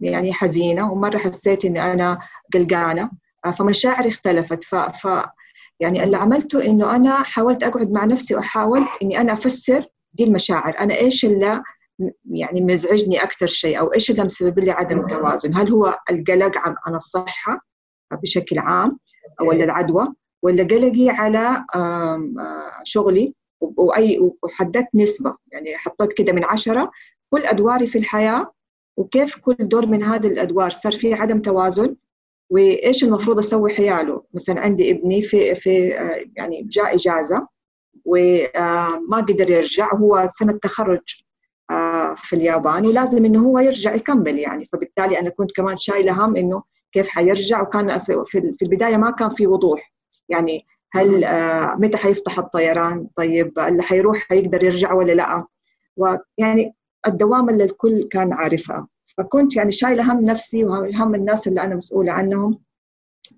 يعني 0.00 0.32
حزينة 0.32 0.92
ومرة 0.92 1.18
حسيت 1.18 1.64
إني 1.64 1.92
أنا 1.92 2.18
قلقانة. 2.54 3.10
فمشاعري 3.58 4.08
اختلفت. 4.08 4.64
ف, 4.64 4.74
ف 4.74 5.06
يعني 5.80 6.04
اللي 6.04 6.16
عملته 6.16 6.64
إنه 6.64 6.96
أنا 6.96 7.22
حاولت 7.22 7.62
أقعد 7.62 7.90
مع 7.90 8.04
نفسي 8.04 8.34
واحاول 8.34 8.84
إني 9.02 9.20
أنا 9.20 9.32
أفسر 9.32 9.86
دي 10.12 10.24
المشاعر. 10.24 10.78
أنا 10.80 10.94
إيش 10.94 11.24
اللي 11.24 11.62
يعني 12.30 12.60
مزعجني 12.60 13.22
أكثر 13.22 13.46
شيء 13.46 13.78
أو 13.78 13.92
إيش 13.92 14.10
اللي 14.10 14.24
مسبب 14.24 14.58
لي 14.58 14.70
عدم 14.70 15.06
توازن؟ 15.06 15.54
هل 15.54 15.70
هو 15.70 15.98
القلق 16.10 16.58
عن 16.58 16.74
عن 16.86 16.94
الصحة 16.94 17.58
بشكل 18.22 18.58
عام 18.58 18.98
ولا 19.40 19.64
العدوى؟ 19.64 20.08
ولا 20.42 20.64
قلقي 20.64 21.08
على 21.08 21.64
شغلي 22.84 23.34
واي 23.60 24.32
وحددت 24.42 24.88
نسبة. 24.94 25.36
يعني 25.52 25.76
حطيت 25.76 26.12
كده 26.12 26.32
من 26.32 26.44
عشرة 26.44 26.90
كل 27.30 27.46
أدواري 27.46 27.86
في 27.86 27.98
الحياة 27.98 28.52
وكيف 28.96 29.36
كل 29.36 29.56
دور 29.58 29.86
من 29.86 30.02
هذه 30.02 30.26
الأدوار؟ 30.26 30.70
صار 30.70 30.92
فيه 30.92 31.16
عدم 31.16 31.40
توازن 31.40 31.96
وإيش 32.52 33.04
المفروض 33.04 33.38
أسوي 33.38 33.74
حياله؟ 33.74 34.22
مثلا 34.34 34.60
عندي 34.60 34.90
ابني 34.90 35.22
في 35.22 35.54
في 35.54 35.88
يعني 36.36 36.62
جاء 36.62 36.94
إجازة 36.94 37.48
وما 38.04 39.16
قدر 39.28 39.50
يرجع. 39.50 39.94
هو 39.94 40.28
سنة 40.32 40.58
تخرج 40.62 41.00
في 42.16 42.32
اليابان 42.32 42.86
ولازم 42.86 43.24
إنه 43.24 43.46
هو 43.46 43.58
يرجع 43.58 43.94
يكمل 43.94 44.38
يعني. 44.38 44.66
فبالتالي 44.66 45.18
أنا 45.18 45.30
كنت 45.30 45.52
كمان 45.52 45.76
شايلة 45.76 46.24
هم 46.24 46.36
إنه 46.36 46.62
كيف 46.92 47.08
حيرجع. 47.08 47.62
وكان 47.62 47.98
في, 47.98 48.54
البداية 48.62 48.96
ما 48.96 49.10
كان 49.10 49.28
في 49.28 49.46
وضوح. 49.46 49.92
يعني 50.28 50.66
هل 50.92 51.26
متى 51.80 51.96
حيفتح 51.96 52.38
الطيران؟ 52.38 53.06
طيب 53.16 53.58
اللي 53.58 53.82
حيروح؟ 53.82 54.18
حيقدر 54.18 54.64
يرجع 54.64 54.92
ولا 54.92 55.12
لا؟ 55.12 55.44
ويعني 55.96 56.74
الدوام 57.06 57.48
اللي 57.48 57.64
الكل 57.64 58.08
كان 58.10 58.32
عارفها. 58.32 58.88
فكنت 59.18 59.56
يعني 59.56 59.72
شايلة 59.72 60.12
هم 60.12 60.20
نفسي 60.24 60.64
وهم 60.64 61.14
الناس 61.14 61.48
اللي 61.48 61.60
أنا 61.60 61.74
مسؤولة 61.74 62.12
عنهم. 62.12 62.58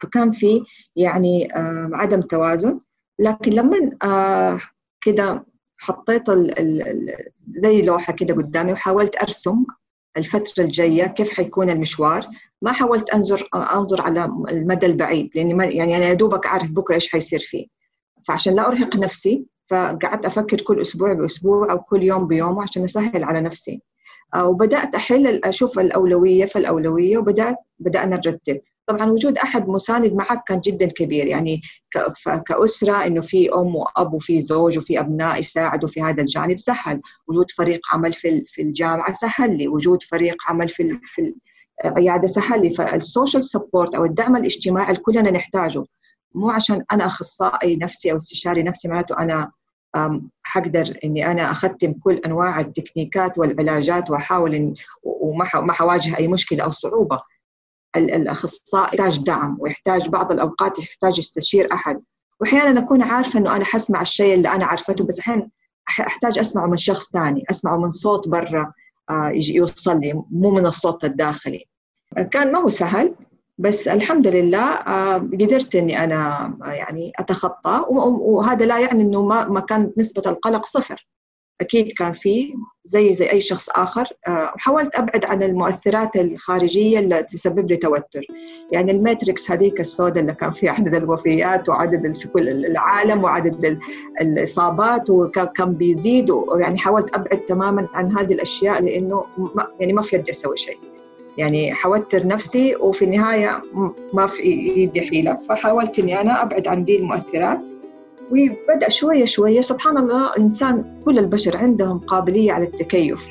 فكان 0.02 0.33
في 0.33 0.61
يعني 0.97 1.49
عدم 1.93 2.21
توازن. 2.21 2.81
لكن 3.19 3.52
لما 3.52 3.90
آه، 4.02 4.61
كده 5.00 5.47
حطيت 5.78 6.31
زي 7.47 7.83
لوحة 7.83 8.12
كده 8.12 8.35
قدامي 8.35 8.73
وحاولت 8.73 9.16
أرسم 9.23 9.64
الفترة 10.16 10.64
الجاية 10.64 11.07
كيف 11.07 11.31
حيكون 11.31 11.71
المشوار. 11.71 12.28
ما 12.62 12.73
حاولت 12.73 13.11
أنظر 13.11 13.49
أنظر 13.54 14.00
على 14.02 14.25
المدى 14.25 14.87
البعيد 14.87 15.31
لأني 15.37 15.54
ما 15.54 15.64
يعني 15.64 15.97
أنا 15.97 16.04
يا 16.07 16.14
دوبك 16.14 16.47
أعرف 16.47 16.71
بكرة 16.71 16.95
إيش 16.95 17.09
حيصير 17.12 17.40
فيه. 17.40 17.66
فعشان 18.28 18.54
لا 18.54 18.69
أرهق 18.69 18.97
نفسي 18.97 19.47
فقعدت 19.71 20.26
أفكر 20.26 20.61
كل 20.61 20.81
أسبوع 20.81 21.12
بأسبوع 21.12 21.73
أو 21.73 21.78
كل 21.78 22.02
يوم 22.02 22.26
بيوم 22.26 22.61
عشان 22.61 22.85
أسهل 22.85 23.25
على 23.25 23.40
نفسي. 23.40 23.73
آه، 23.73 23.93
وبدأت 24.37 24.95
أحل 24.95 25.26
أشوف 25.45 25.79
الأولوية 25.79 26.45
فالاولويه 26.45 27.19
وبدات 27.19 27.57
بدأنا 27.79 28.17
نرتب. 28.17 28.61
طبعا 28.87 29.11
وجود 29.11 29.38
أحد 29.38 29.69
مساند 29.69 30.12
معك 30.12 30.43
كان 30.47 30.61
جدا 30.61 30.87
كبير. 30.87 31.26
يعني 31.26 31.61
كأسرة 32.47 33.07
إنه 33.07 33.21
في 33.21 33.50
أم 33.55 33.76
وأب 33.76 34.14
وفي 34.14 34.41
زوج 34.41 34.79
وفي 34.79 35.00
أبناء 35.00 35.38
يساعدوا 35.38 35.88
في 35.88 36.03
هذا 36.03 36.21
الجانب 36.23 36.59
سهل. 36.59 37.00
وجود 37.29 37.50
فريق 37.50 37.81
عمل 37.93 38.12
في 38.12 38.45
في 38.47 38.62
الجامعة 38.62 39.12
سهل 39.12 39.59
لي. 39.59 39.69
وجود 39.69 40.03
فريق 40.03 40.37
عمل 40.49 40.69
في 40.69 40.99
في 41.05 41.35
العيادة 41.85 42.26
سهل 42.26 42.62
لي. 42.62 42.71
فال 42.71 42.89
social 42.89 43.44
support 43.44 43.94
أو 43.95 44.05
الدعم 44.05 44.37
الاجتماعي 44.37 44.97
كلنا 44.97 45.31
نحتاجه. 45.31 45.85
مو 46.35 46.50
عشان 46.50 46.85
أنا 46.93 47.07
أخصائي 47.07 47.76
نفسي 47.76 48.12
أو 48.12 48.17
استشاري 48.17 48.62
نفسي 48.62 48.88
معناته 48.88 49.19
أنا 49.19 49.50
حقدر 50.42 50.98
إني 51.04 51.30
أنا 51.30 51.50
أختم 51.50 51.92
كل 51.92 52.14
أنواع 52.14 52.60
التكنيكات 52.60 53.38
والعلاجات 53.38 54.10
وأحاول 54.10 54.74
وما 55.02 55.50
ما 55.54 55.72
حواجه 55.72 56.18
أي 56.18 56.28
مشكلة 56.28 56.64
أو 56.64 56.70
صعوبة. 56.70 57.20
الأخصائي 57.96 58.98
يحتاج 58.98 59.18
دعم 59.24 59.56
ويحتاج 59.60 60.08
بعض 60.08 60.32
الأوقات 60.32 60.78
يحتاج 60.78 61.18
يستشير 61.18 61.72
أحد. 61.72 62.02
واحيانا 62.40 62.80
أكون 62.80 63.02
عارفة 63.02 63.38
إنه 63.38 63.56
أنا 63.56 63.64
حسمع 63.64 64.00
الشيء 64.00 64.34
اللي 64.34 64.48
أنا 64.48 64.66
عرفته 64.66 65.04
بس 65.04 65.18
أحيانا 65.18 65.48
أحتاج 66.00 66.38
أسمعه 66.38 66.66
من 66.66 66.76
شخص 66.76 67.10
ثاني 67.10 67.44
أسمعه 67.50 67.76
من 67.76 67.90
صوت 67.90 68.28
برا 68.28 68.72
آه، 69.10 69.32
يوصل 69.34 70.00
لي 70.00 70.24
مو 70.30 70.50
من 70.50 70.66
الصوت 70.66 71.04
الداخلي. 71.04 71.64
كان 72.30 72.52
ما 72.52 72.58
هو 72.58 72.68
سهل. 72.68 73.14
بس 73.58 73.88
الحمد 73.88 74.26
لله 74.26 74.73
آه، 74.73 75.16
قدرت 75.16 75.75
إني 75.75 76.04
أنا 76.04 76.52
آه، 76.64 76.73
يعني 76.73 77.12
أتخطى 77.18 77.84
وهذا 77.88 78.66
لا 78.66 78.78
يعني 78.78 79.02
إنه 79.02 79.23
ما 79.23 79.49
ما 79.49 79.61
كانت 79.61 79.99
نسبة 79.99 80.23
القلق 80.26 80.64
صفر. 80.66 81.06
أكيد 81.61 81.92
كان 81.92 82.12
في 82.12 82.54
زي 82.84 83.12
زي 83.12 83.30
أي 83.30 83.40
شخص 83.40 83.68
آخر 83.70 84.04
وحاولت 84.28 84.96
أبعد 84.96 85.25
عن 85.25 85.42
المؤثرات 85.42 86.16
الخارجية 86.16 86.99
اللي 86.99 87.23
تسبب 87.23 87.70
لي 87.70 87.76
توتر. 87.76 88.26
يعني 88.73 88.90
الماتريكس 88.90 89.50
هذيك 89.50 89.80
السوداء 89.80 90.20
اللي 90.23 90.34
كان 90.34 90.50
فيها 90.50 90.73
عدد 90.73 90.94
الوفيات 90.94 91.68
وعدد 91.68 92.12
في 92.16 92.28
كل 92.28 92.49
العالم 92.49 93.25
وعدد 93.25 93.78
الإصابات 94.20 95.11
وكان 95.11 95.75
بيزيد 95.75 96.30
ويعني 96.30 96.78
حاولت 96.78 97.14
أبعد 97.14 97.38
تماما 97.38 97.88
عن 97.94 98.16
هذه 98.16 98.32
الأشياء 98.32 98.82
لإنه 98.82 99.25
يعني 99.80 99.92
ما 99.92 100.02
في 100.02 100.16
يدي 100.16 100.30
أسوي 100.30 100.56
شيء. 100.56 100.93
يعني 101.38 101.73
حوتر 101.73 102.26
نفسي 102.26 102.76
وفي 102.76 103.05
النهاية 103.05 103.62
ما 104.12 104.26
في 104.26 104.43
يدي 104.76 105.00
حيلة. 105.00 105.35
فحاولت 105.49 105.99
إني 105.99 106.21
أنا 106.21 106.43
أبعد 106.43 106.69
عن 106.69 106.85
دي 106.85 107.00
المؤثرات. 107.00 107.71
وبدأ 108.31 108.88
شوية 108.88 109.25
شوية 109.25 109.61
سبحان 109.61 109.99
الله 109.99 110.31
الإنسان 110.31 111.00
كل 111.05 111.19
البشر 111.19 111.57
عندهم 111.57 111.99
قابلية 111.99 112.53
على 112.53 112.64
التكيف. 112.64 113.29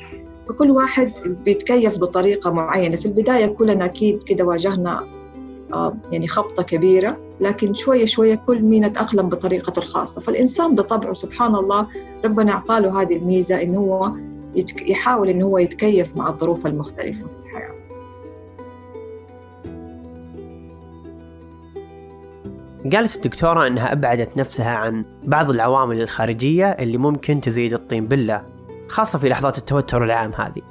فكل 0.48 0.70
واحد 0.70 1.10
بيتكيف 1.24 1.98
بطريقة 1.98 2.50
معينة. 2.50 2.96
في 2.96 3.06
البداية 3.06 3.46
كلنا 3.46 3.84
أكيد 3.84 4.22
كده 4.22 4.44
واجهنا 4.44 5.04
آه، 5.72 5.96
يعني 6.12 6.28
خبطة 6.28 6.62
كبيرة. 6.62 7.18
لكن 7.40 7.74
شوية 7.74 8.04
شوية 8.04 8.34
كل 8.34 8.62
مين 8.62 8.92
تأقلم 8.92 9.28
بطريقته 9.28 9.78
الخاصة. 9.78 10.20
فالإنسان 10.20 10.74
بطبعه 10.74 11.12
سبحان 11.12 11.54
الله 11.54 11.88
ربنا 12.24 12.52
أعطاله 12.52 13.02
هذه 13.02 13.16
الميزة 13.16 13.62
إنه 13.62 13.78
هو 13.78 14.12
يحاول 14.80 15.28
إنه 15.28 15.46
هو 15.46 15.58
يتكيف 15.58 16.16
مع 16.16 16.28
الظروف 16.28 16.66
المختلفة. 16.66 17.26
في 17.26 17.48
الحياة 17.50 17.73
قالت 22.92 23.16
الدكتورة 23.16 23.66
أنها 23.66 23.92
أبعدت 23.92 24.36
نفسها 24.36 24.76
عن 24.76 25.04
بعض 25.24 25.50
العوامل 25.50 26.02
الخارجية 26.02 26.66
اللي 26.66 26.98
ممكن 26.98 27.40
تزيد 27.40 27.72
الطين 27.72 28.06
بلة 28.06 28.42
خاصة 28.88 29.18
في 29.18 29.28
لحظات 29.28 29.58
التوتر 29.58 30.04
العام 30.04 30.32
هذه. 30.32 30.62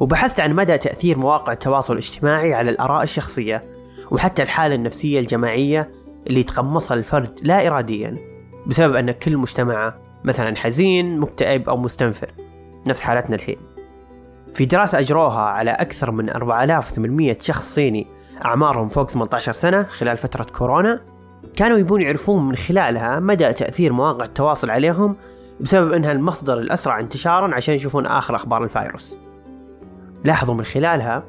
وبحثت 0.00 0.40
عن 0.40 0.52
مدى 0.52 0.78
تأثير 0.78 1.18
مواقع 1.18 1.52
التواصل 1.52 1.92
الاجتماعي 1.92 2.54
على 2.54 2.70
الآراء 2.70 3.02
الشخصية 3.02 3.62
وحتى 4.10 4.42
الحالة 4.42 4.74
النفسية 4.74 5.20
الجماعية 5.20 5.90
اللي 6.26 6.40
يتقمصها 6.40 6.94
الفرد 6.94 7.40
لا 7.42 7.66
إراديا 7.66 8.16
بسبب 8.66 8.96
أن 8.96 9.10
كل 9.10 9.36
مجتمعه 9.36 9.98
مثلا 10.24 10.56
حزين 10.56 11.18
مكتئب 11.18 11.68
أو 11.68 11.76
مستنفر. 11.76 12.30
نفس 12.88 13.02
حالتنا 13.02 13.36
الحين. 13.36 13.56
في 14.54 14.64
دراسة 14.64 14.98
أجروها 14.98 15.40
على 15.40 15.70
أكثر 15.70 16.10
من 16.10 16.30
4800 16.30 17.36
شخص 17.40 17.74
صيني 17.74 18.06
أعمارهم 18.44 18.88
فوق 18.88 19.10
18 19.10 19.52
سنة 19.52 19.82
خلال 19.82 20.16
فترة 20.16 20.44
كورونا. 20.44 21.00
كانوا 21.56 21.78
يبون 21.78 22.00
يعرفون 22.00 22.48
من 22.48 22.56
خلالها 22.56 23.20
مدى 23.20 23.52
تأثير 23.52 23.92
مواقع 23.92 24.24
التواصل 24.24 24.70
عليهم 24.70 25.16
بسبب 25.60 25.92
أنها 25.92 26.12
المصدر 26.12 26.58
الأسرع 26.58 27.00
انتشارا 27.00 27.54
عشان 27.54 27.74
يشوفون 27.74 28.06
آخر 28.06 28.34
أخبار 28.34 28.64
الفيروس. 28.64 29.16
لاحظوا 30.24 30.54
من 30.54 30.64
خلالها 30.64 31.22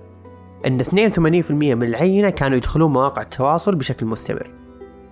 أن 0.68 0.82
82% 0.82 1.52
من 1.52 1.84
العينة 1.84 2.30
كانوا 2.30 2.58
يدخلون 2.58 2.94
مواقع 2.94 3.22
التواصل 3.22 3.76
بشكل 3.76 4.06
مستمر 4.06 4.50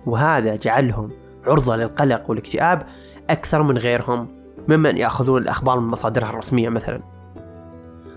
وهذا 0.06 0.56
جعلهم 0.56 1.10
عرضة 1.46 1.76
للقلق 1.76 2.30
والاكتئاب 2.30 2.82
أكثر 3.30 3.62
من 3.62 3.78
غيرهم 3.78 4.28
ممن 4.68 4.96
يأخذون 4.96 5.42
الأخبار 5.42 5.80
من 5.80 5.88
مصادرها 5.88 6.30
الرسمية 6.30 6.68
مثلا. 6.68 7.00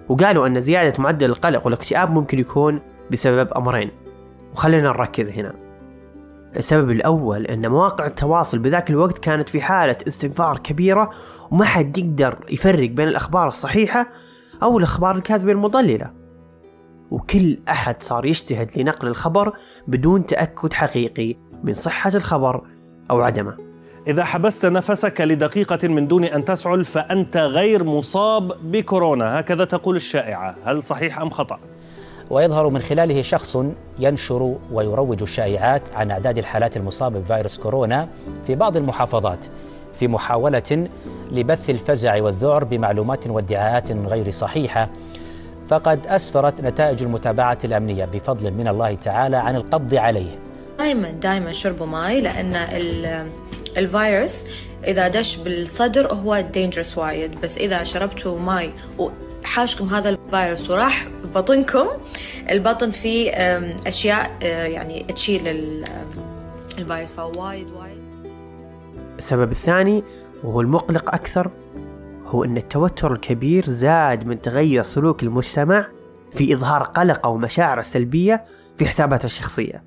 وقالوا 0.10 0.48
أن 0.48 0.60
زيادة 0.60 1.04
معدل 1.04 1.30
القلق 1.30 1.66
والاكتئاب 1.66 2.12
ممكن 2.12 2.40
يكون 2.40 2.80
بسبب 3.12 3.54
أمرين. 3.54 3.92
وخلينا 4.54 4.88
نركز 4.88 5.32
هنا. 5.32 5.54
السبب 6.58 6.92
الأول 6.92 7.46
أن 7.46 7.68
مواقع 7.70 8.06
التواصل 8.06 8.60
بذاك 8.60 8.90
الوقت 8.90 9.18
كانت 9.18 9.50
في 9.50 9.62
حالة 9.62 9.98
استنفار 10.08 10.58
كبيرة 10.58 11.10
وما 11.52 11.66
حد 11.66 11.98
يقدر 11.98 12.38
يفرق 12.50 12.90
بين 12.90 13.08
الأخبار 13.08 13.48
الصحيحة 13.48 14.08
أو 14.64 14.78
الأخبار 14.78 15.16
الكاذبة 15.16 15.52
المضللة. 15.52 16.12
وكل 17.12 17.58
أحد 17.70 18.04
صار 18.04 18.26
يجتهد 18.26 18.80
لنقل 18.80 19.08
الخبر 19.08 19.54
بدون 19.88 20.26
تأكد 20.26 20.74
حقيقي 20.74 21.36
من 21.64 21.74
صحة 21.74 22.12
الخبر 22.16 22.62
أو 23.12 23.22
عدمه. 23.22 23.58
إذا 24.08 24.24
حبست 24.24 24.66
نفسك 24.66 25.22
لدقيقة 25.22 25.88
من 25.88 26.08
دون 26.08 26.24
أن 26.24 26.46
تسعل 26.46 26.86
فأنت 26.86 27.38
غير 27.38 27.84
مصاب 27.84 28.72
بكورونا. 28.72 29.40
هكذا 29.40 29.66
تقول 29.66 29.96
الشائعة. 29.96 30.56
هل 30.64 30.84
صحيح 30.84 31.22
أم 31.22 31.30
خطأ؟ 31.30 31.60
ويظهر 32.30 32.70
من 32.70 32.82
خلاله 32.82 33.22
شخص 33.22 33.58
ينشر 34.00 34.56
ويروج 34.72 35.22
الشائعات 35.22 35.82
عن 35.96 36.12
أعداد 36.12 36.38
الحالات 36.38 36.78
المصابة 36.78 37.20
بفيروس 37.20 37.58
كورونا 37.58 38.08
في 38.48 38.56
بعض 38.56 38.78
المحافظات 38.78 39.46
في 40.00 40.08
محاولة 40.08 40.88
لبث 41.32 41.70
الفزع 41.70 42.22
والذعر 42.22 42.63
بمعلومات 42.63 43.28
وادعاءات 43.28 43.92
غير 43.92 44.32
صحيحة. 44.32 44.90
فقد 45.70 46.08
أسفرت 46.08 46.62
نتائج 46.62 47.04
المتابعة 47.04 47.58
الأمنية 47.63 48.06
بفضل 48.06 48.52
من 48.52 48.68
الله 48.68 48.96
تعالى 48.96 49.38
عن 49.38 49.56
القبض 49.56 49.96
عليه. 49.96 50.40
دائما 50.80 51.12
دائما 51.12 51.52
شربوا 51.52 51.86
ماي 51.86 52.22
لأن 52.22 52.56
الفيروس 53.78 54.44
إذا 54.88 55.08
دش 55.08 55.38
بالصدر 55.38 56.13
هو 56.13 56.44
dangerous 56.54 56.98
وايد. 56.98 57.42
بس 57.42 57.58
إذا 57.58 57.84
شربتوا 57.84 58.40
ماي 58.40 58.72
حاشكم 59.48 59.86
هذا 59.86 60.10
الفيروس. 60.10 60.70
وراح 60.70 61.08
بطنكم 61.36 61.88
البطن 62.52 62.92
فيه 62.92 63.32
أشياء 63.88 64.38
آه، 64.44 64.66
يعني 64.66 65.04
تشيل 65.04 65.48
الفيروس. 66.78 67.12
فوايد 67.12 67.68
وايد. 67.68 67.98
السبب 69.18 69.52
الثاني 69.52 70.04
وهو 70.44 70.62
المقلق 70.62 71.14
أكثر 71.14 71.52
هو 72.26 72.44
إن 72.44 72.58
التوتر 72.58 73.14
الكبير 73.14 73.66
زاد 73.66 74.28
من 74.28 74.42
تغير 74.42 74.84
سلوك 74.84 75.24
المجتمع 75.24 75.88
في 76.32 76.54
إظهار 76.54 76.84
قلق 76.84 77.26
أو 77.26 77.38
مشاعر 77.38 77.80
السلبيه 77.80 78.46
في 78.76 78.86
حساباته 78.86 79.26
الشخصية. 79.26 79.84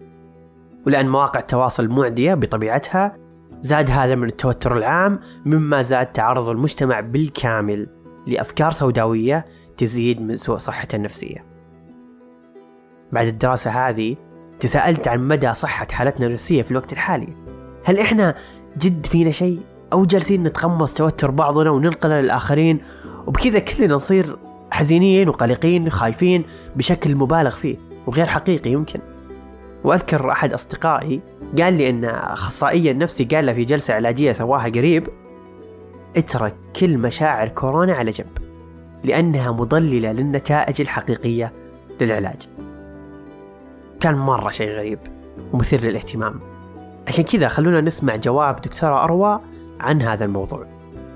ولأن 0.87 1.09
مواقع 1.09 1.41
التواصل 1.41 1.89
معديه 1.89 2.35
بطبيعتها 2.35 3.17
زاد 3.63 3.91
هذا 3.91 4.15
من 4.15 4.29
التوتر 4.29 4.77
العام 4.77 5.21
مما 5.45 5.83
زاد 5.83 6.07
تعرض 6.07 6.49
المجتمع 6.49 7.01
بالكامل. 7.01 8.00
لأفكار 8.27 8.71
سوداوية 8.71 9.47
تزيد 9.77 10.23
من 10.23 10.37
سوء 10.37 10.59
صحته 10.59 10.97
النفسية 10.97 11.45
بعد 13.13 13.27
الدراسة 13.27 13.89
هذه 13.89 14.17
تساءلت 14.61 15.09
عن 15.09 15.29
مدى 15.29 15.55
صحة 15.55 15.87
حالتنا 15.93 16.27
النفسية 16.27 16.63
في 16.63 16.71
الوقت 16.71 16.93
الحالي. 16.93 17.29
هل 17.85 17.99
إحنا 17.99 18.35
جد 18.79 19.07
فينا 19.07 19.31
شيء؟ 19.31 19.61
أو 19.93 20.05
جالسين 20.05 20.43
نتقمص 20.43 20.95
توتر 20.95 21.31
بعضنا 21.31 21.71
وننقله 21.71 22.21
للآخرين؟ 22.21 22.81
وبكذا 23.27 23.59
كلنا 23.59 23.95
نصير 23.95 24.37
حزينين 24.71 25.29
وقلقين 25.29 25.91
خايفين 25.91 26.45
بشكل 26.77 27.15
مبالغ 27.15 27.51
فيه 27.51 27.77
وغير 28.07 28.27
حقيقي 28.27 28.71
يمكن. 28.71 29.01
وأذكر 29.85 30.31
أحد 30.31 30.53
أصدقائي 30.53 31.21
قال 31.59 31.75
لي 31.75 31.91
إن 31.91 32.05
اخصائيا 32.05 32.93
نفسي 32.93 33.25
قال 33.25 33.47
له 33.47 33.53
في 33.53 33.65
جلسة 33.65 33.95
علاجية 33.95 34.33
سواها 34.33 34.69
قريب 34.69 35.09
اترك 36.17 36.55
كل 36.81 36.99
مشاعر 36.99 37.49
كورونا 37.49 37.93
على 37.93 38.11
جنب 38.11 38.39
لأنها 39.05 39.53
مضللة 39.53 40.13
للنتائج 40.13 40.81
الحقيقية 40.81 41.53
للعلاج. 42.01 42.49
كان 44.01 44.15
مرة 44.15 44.51
شيء 44.51 44.71
غريب 44.71 44.99
ومثير 45.53 45.81
للاهتمام. 45.81 46.41
عشان 47.09 47.25
كذا 47.25 47.49
خلونا 47.49 47.81
نسمع 47.81 48.17
جواب 48.17 48.61
دكتورة 48.61 49.05
أروى 49.05 49.41
عن 49.81 50.03
هذا 50.03 50.25
الموضوع. 50.25 50.67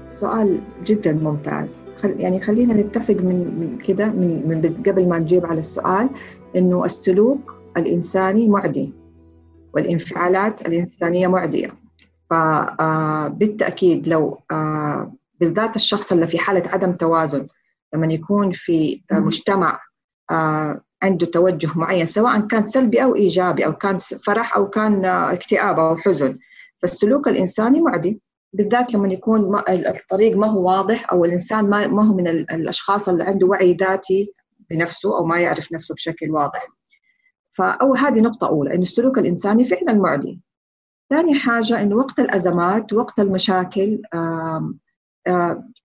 سؤال 0.09 0.59
جدا 0.85 1.13
ممتاز. 1.13 1.77
يعني 2.05 2.41
خلينا 2.41 2.75
نتفق 2.75 3.15
من 3.15 3.37
من 3.61 3.79
كذا 3.87 4.07
من, 4.07 4.49
من 4.49 4.83
قبل 4.87 5.09
ما 5.09 5.19
نجيب 5.19 5.47
على 5.47 5.61
السؤال 5.61 6.09
إنه 6.57 6.85
السلوك 6.85 7.55
الإنساني 7.77 8.49
معدي 8.49 8.93
والإنفعالات 9.75 10.69
الإنسانية 10.69 11.27
معدية. 11.27 11.71
فبالتأكيد 12.31 14.09
لو 14.09 14.39
آه، 14.51 15.13
بالذات 15.41 15.77
الشخص 15.77 16.13
اللي 16.13 16.27
في 16.27 16.39
حالة 16.39 16.71
عدم 16.71 16.93
توازن 16.93 17.47
لما 17.95 18.15
يكون 18.15 18.53
في 18.53 19.03
مجتمع 19.13 19.81
آه، 20.31 20.81
عنده 21.03 21.27
توجه 21.27 21.79
معين 21.79 22.07
سواء 22.07 22.41
كان 22.41 22.65
سلبي 22.65 23.03
أو 23.03 23.15
إيجابي 23.15 23.67
أو 23.67 23.73
كان 23.73 23.99
فرح 23.99 24.57
أو 24.57 24.71
كان 24.71 25.05
اكتئاب 25.05 25.79
أو 25.79 25.97
حزن. 25.97 26.39
فالسلوك 26.83 27.29
الإنساني 27.29 27.81
معدي. 27.81 28.23
بالذات 28.53 28.95
لما 28.95 29.13
يكون 29.13 29.63
الطريق 29.69 30.37
ما 30.37 30.47
هو 30.47 30.69
واضح 30.69 31.13
أو 31.13 31.25
الإنسان 31.25 31.71
ما 31.71 32.09
هو 32.09 32.15
من 32.15 32.29
الأشخاص 32.29 33.09
اللي 33.09 33.25
عنده 33.25 33.47
وعي 33.47 33.75
ذاتي 33.75 34.33
بنفسه 34.71 35.17
أو 35.19 35.25
ما 35.25 35.41
يعرف 35.41 35.73
نفسه 35.73 35.95
بشكل 35.95 36.31
واضح. 36.31 36.69
فأول 37.53 37.99
هذه 37.99 38.21
نقطة 38.21 38.49
أولى 38.49 38.75
إن 38.75 38.83
السلوك 38.83 39.19
الإنساني 39.19 39.65
فعلا 39.65 39.93
معدي. 39.93 40.41
ثاني 41.11 41.35
حاجة 41.35 41.81
إنه 41.83 41.97
وقت 41.97 42.21
الأزمات 42.21 42.93
وقت 42.93 43.21
المشاكل 43.21 44.03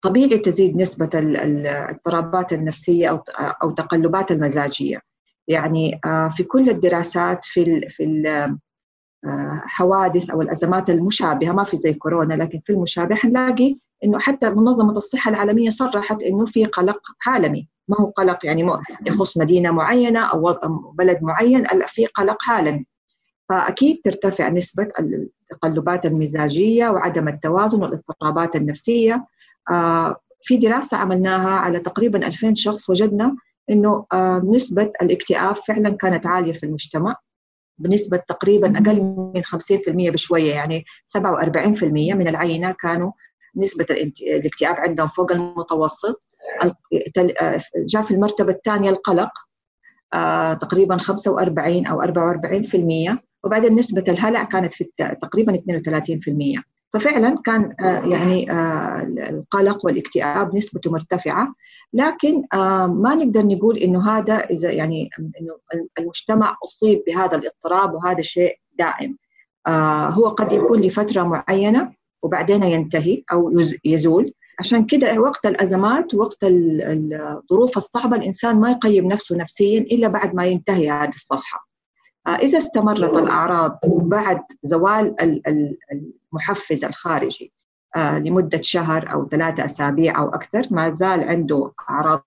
طبيعي 0.01 0.37
تزيد 0.37 0.75
نسبة 0.81 1.09
الاضطرابات 1.13 2.53
النفسية 2.53 3.07
أو 3.09 3.23
أو 3.63 3.71
تقلبات 3.71 4.31
المزاجية. 4.31 5.01
يعني 5.47 5.99
في 6.35 6.43
كل 6.43 6.69
الدراسات 6.69 7.45
في 7.45 7.89
في 7.89 8.03
الحوادث 9.25 10.29
أو 10.29 10.41
الأزمات 10.41 10.89
المشابهة 10.89 11.51
ما 11.51 11.63
في 11.63 11.77
زي 11.77 11.93
كورونا 11.93 12.33
لكن 12.33 12.59
في 12.65 12.73
المشابه 12.73 13.15
حنلاقي 13.15 13.75
إنه 14.03 14.19
حتى 14.19 14.49
منظمة 14.49 14.91
الصحة 14.91 15.29
العالمية 15.31 15.69
صرحت 15.69 16.23
إنه 16.23 16.45
في 16.45 16.65
قلق 16.65 17.01
عالمي. 17.27 17.67
ما 17.87 17.97
هو 17.99 18.05
قلق 18.05 18.45
يعني 18.45 18.67
يخص 19.05 19.37
مدينة 19.37 19.71
معينة 19.71 20.19
أو 20.19 20.59
بلد 20.93 21.19
معين 21.21 21.67
في 21.87 22.05
قلق 22.05 22.37
عالمي. 22.49 22.85
فأكيد 23.49 24.01
ترتفع 24.03 24.49
نسبة 24.49 24.87
التقلبات 24.99 26.05
المزاجية 26.05 26.89
وعدم 26.89 27.27
التوازن 27.27 27.83
والاضطرابات 27.83 28.55
النفسية. 28.55 29.25
آه، 29.71 30.15
في 30.43 30.57
دراسة 30.57 30.97
عملناها 30.97 31.49
على 31.49 31.79
تقريبا 31.79 32.27
2000 32.27 32.55
شخص 32.55 32.89
وجدنا 32.89 33.35
إنه 33.69 34.05
آه، 34.13 34.41
نسبة 34.45 34.91
الاكتئاب 35.01 35.55
فعلا 35.55 35.89
كانت 35.89 36.25
عالية 36.25 36.53
في 36.53 36.65
المجتمع 36.65 37.15
بنسبة 37.77 38.17
تقريبا 38.17 38.77
أقل 38.77 39.01
من 39.35 39.43
50% 39.43 40.11
بشوية 40.11 40.53
يعني 40.53 40.85
47% 41.07 42.13
من 42.13 42.27
العينة 42.27 42.71
كانوا 42.71 43.11
نسبة 43.55 43.85
الاكتئاب 44.21 44.75
عندهم 44.75 45.07
فوق 45.07 45.31
المتوسط. 45.31 46.23
جاء 47.75 48.03
في 48.03 48.11
المرتبة 48.11 48.51
الثانية 48.51 48.89
القلق 48.89 49.31
آه، 50.13 50.53
تقريبا 50.53 50.97
45 50.97 51.87
أو 51.87 52.01
44% 52.01 53.28
وبعدين 53.43 53.75
نسبة 53.75 54.03
الهلع 54.07 54.43
كانت 54.43 54.73
في 54.73 54.89
تقريبا 55.21 55.53
32% 55.55 56.63
ففعلا 56.93 57.35
كان 57.45 57.75
آه، 57.79 58.05
يعني 58.05 58.51
آه، 58.51 59.01
القلق 59.29 59.85
والاكتئاب 59.85 60.55
نسبته 60.55 60.91
مرتفعة. 60.91 61.55
لكن 61.93 62.43
ما 62.87 63.15
نقدر 63.15 63.45
نقول 63.45 63.77
إنه 63.77 64.09
هذا 64.09 64.37
إذا 64.37 64.71
يعني 64.71 65.09
إنه 65.19 65.55
المجتمع 65.99 66.57
أصيب 66.63 67.03
بهذا 67.07 67.37
الاضطراب 67.37 67.93
وهذا 67.93 68.21
شيء 68.21 68.59
دائم. 68.79 69.17
هو 70.09 70.27
قد 70.27 70.51
يكون 70.51 70.81
لفترة 70.81 71.23
معينة 71.23 71.93
وبعدين 72.23 72.63
ينتهي 72.63 73.23
أو 73.31 73.51
يزول. 73.85 74.33
عشان 74.59 74.85
كده 74.85 75.19
وقت 75.19 75.45
الأزمات 75.45 76.13
وقت 76.13 76.37
الظروف 76.43 77.77
الصعبة 77.77 78.17
الإنسان 78.17 78.59
ما 78.59 78.71
يقيم 78.71 79.07
نفسه 79.07 79.37
نفسيا 79.37 79.79
إلا 79.79 80.07
بعد 80.07 80.35
ما 80.35 80.45
ينتهي 80.45 80.89
هذه 80.89 81.09
الصفحة. 81.09 81.68
آه، 82.27 82.35
إذا 82.35 82.57
استمرت 82.57 83.13
الأعراض 83.13 83.79
بعد 83.85 84.41
زوال 84.63 85.15
المحفز 86.33 86.85
الخارجي 86.85 87.53
آه، 87.95 88.19
لمدة 88.19 88.61
شهر 88.61 89.11
أو 89.13 89.27
ثلاثة 89.27 89.65
أسابيع 89.65 90.19
أو 90.19 90.29
أكثر 90.29 90.67
ما 90.71 90.89
زال 90.89 91.23
عنده 91.23 91.71
أعراض 91.89 92.23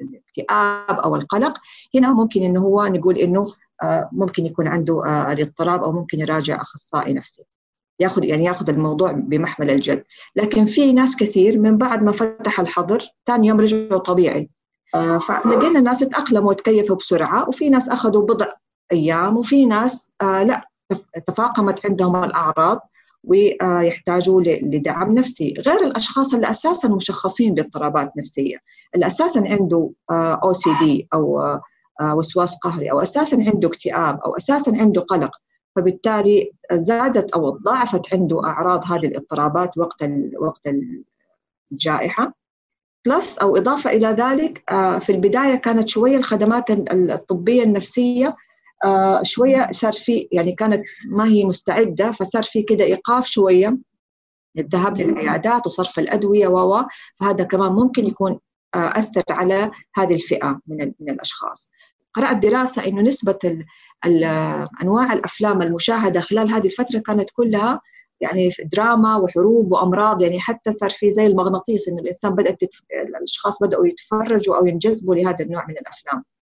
الاكتئاب 0.00 1.00
أو 1.00 1.16
القلق 1.16 1.58
هنا 1.94 2.12
ممكن 2.12 2.42
إنه 2.42 2.60
هو 2.60 2.86
نقول 2.86 3.18
إنه 3.18 3.46
آه، 3.82 4.08
ممكن 4.12 4.46
يكون 4.46 4.68
عنده 4.68 5.02
الاضطراب 5.32 5.82
أو 5.82 5.92
ممكن 5.92 6.20
يراجع 6.20 6.60
أخصائي 6.62 7.12
نفسي. 7.12 7.42
ياخذ 8.00 8.24
يعني 8.24 8.44
ياخذ 8.44 8.70
الموضوع 8.70 9.12
بمحمل 9.12 9.70
الجد. 9.70 10.04
لكن 10.36 10.64
في 10.64 10.92
ناس 10.92 11.16
كثير 11.16 11.58
من 11.58 11.78
بعد 11.78 12.02
ما 12.02 12.12
فتح 12.12 12.60
الحظر 12.60 13.08
ثاني 13.26 13.46
يوم 13.46 13.60
رجعوا 13.60 14.00
طبيعي. 14.00 14.50
فلقينا 14.94 15.78
الناس 15.78 15.98
تأقلموا 15.98 16.50
وتكيفوا 16.50 16.96
بسرعة 16.96 17.48
وفي 17.48 17.70
ناس 17.70 17.88
أخذوا 17.88 18.22
بضع 18.22 18.46
أيام 18.92 19.36
وفي 19.36 19.66
ناس 19.66 20.10
آه 20.22 20.42
لا 20.42 20.68
تفاقمت 21.26 21.86
عندهم 21.86 22.24
الأعراض 22.24 22.80
ويحتاجوا 23.24 24.42
لدعم 24.42 25.14
نفسي. 25.14 25.54
غير 25.66 25.84
الأشخاص 25.84 26.34
اللي 26.34 26.50
أساسا 26.50 26.88
مشخصين 26.88 27.54
باضطرابات 27.54 28.12
نفسية. 28.16 28.56
اللي 28.94 29.06
أساسا 29.06 29.40
عنده 29.46 29.90
OCD 30.10 31.08
آه، 31.12 31.60
وسواس 32.00 32.56
قهري 32.56 32.90
أو 32.90 33.02
أساسا 33.02 33.36
عنده 33.36 33.68
اكتئاب 33.68 34.20
أو 34.20 34.36
أساسا 34.36 34.70
عنده 34.70 35.00
قلق. 35.00 35.30
فبالتالي 35.76 36.52
زادت 36.72 37.30
أو 37.30 37.50
ضاعفت 37.50 38.14
عنده 38.14 38.44
أعراض 38.44 38.84
هذه 38.84 39.06
الاضطرابات 39.06 39.78
وقت 39.78 40.04
وقت 40.40 40.68
الجائحة. 41.72 42.34
plus 43.06 43.38
أو 43.38 43.56
إضافة 43.56 43.90
إلى 43.90 44.08
ذلك 44.08 44.72
آه، 44.72 44.98
في 44.98 45.12
البداية 45.12 45.54
كانت 45.54 45.88
شوية 45.88 46.16
الخدمات 46.16 46.70
الطبية 46.90 47.62
النفسية 47.62 48.36
آه، 48.84 49.22
شوية 49.22 49.68
صار 49.72 49.92
في 49.92 50.28
يعني 50.32 50.52
كانت 50.52 50.84
ما 51.06 51.24
هي 51.26 51.44
مستعدة 51.44 52.10
فصار 52.10 52.42
في 52.42 52.62
كده 52.62 52.84
إيقاف 52.84 53.26
شوية. 53.26 53.78
الذهاب 54.58 54.96
للعيادات 54.96 55.66
وصرف 55.66 55.98
الأدوية 55.98 56.48
و 56.48 56.84
فهذا 57.20 57.44
كمان 57.44 57.72
ممكن 57.72 58.06
يكون 58.06 58.38
آه، 58.74 58.98
أثر 58.98 59.22
على 59.30 59.70
هذه 59.94 60.14
الفئة 60.14 60.60
من 60.66 60.92
من 61.00 61.10
الأشخاص. 61.10 61.70
قرأت 62.14 62.36
دراسة 62.36 62.86
إنه 62.86 63.02
نسبة 63.02 63.38
ال 63.44 63.64
ال 64.06 64.24
أنواع 64.82 65.12
الأفلام 65.12 65.62
المشاهدة 65.62 66.20
خلال 66.20 66.50
هذه 66.50 66.66
الفترة 66.66 66.98
كانت 66.98 67.30
كلها 67.30 67.80
يعني 68.20 68.50
دراما 68.72 69.16
وحروب 69.16 69.72
وأمراض 69.72 70.22
يعني 70.22 70.40
حتى 70.40 70.72
صار 70.72 70.90
في 70.90 71.10
زي 71.10 71.26
المغناطيس 71.26 71.88
إنه 71.88 72.00
الإنسان 72.02 72.34
بدأت 72.34 72.60
تتف... 72.60 72.82
الأشخاص 73.08 73.62
بدأوا 73.62 73.86
يتفرجوا 73.86 74.56
أو 74.56 74.66
ينجذبوا 74.66 75.14
لهذا 75.14 75.44
النوع 75.44 75.66
من 75.66 75.74
الأفلام. 75.74 76.16
آه، 76.18 76.41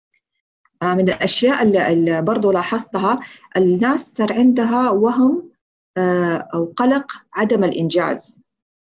من 0.84 1.10
الأشياء 1.10 1.64
اللي, 1.64 2.22
برضو 2.22 2.52
لاحظتها 2.52 3.20
الناس 3.58 4.14
صار 4.14 4.34
عندها 4.34 4.90
وهم 4.90 5.50
آه، 5.98 6.48
أو 6.54 6.74
قلق 6.78 7.12
عدم 7.34 7.64
الإنجاز. 7.64 8.44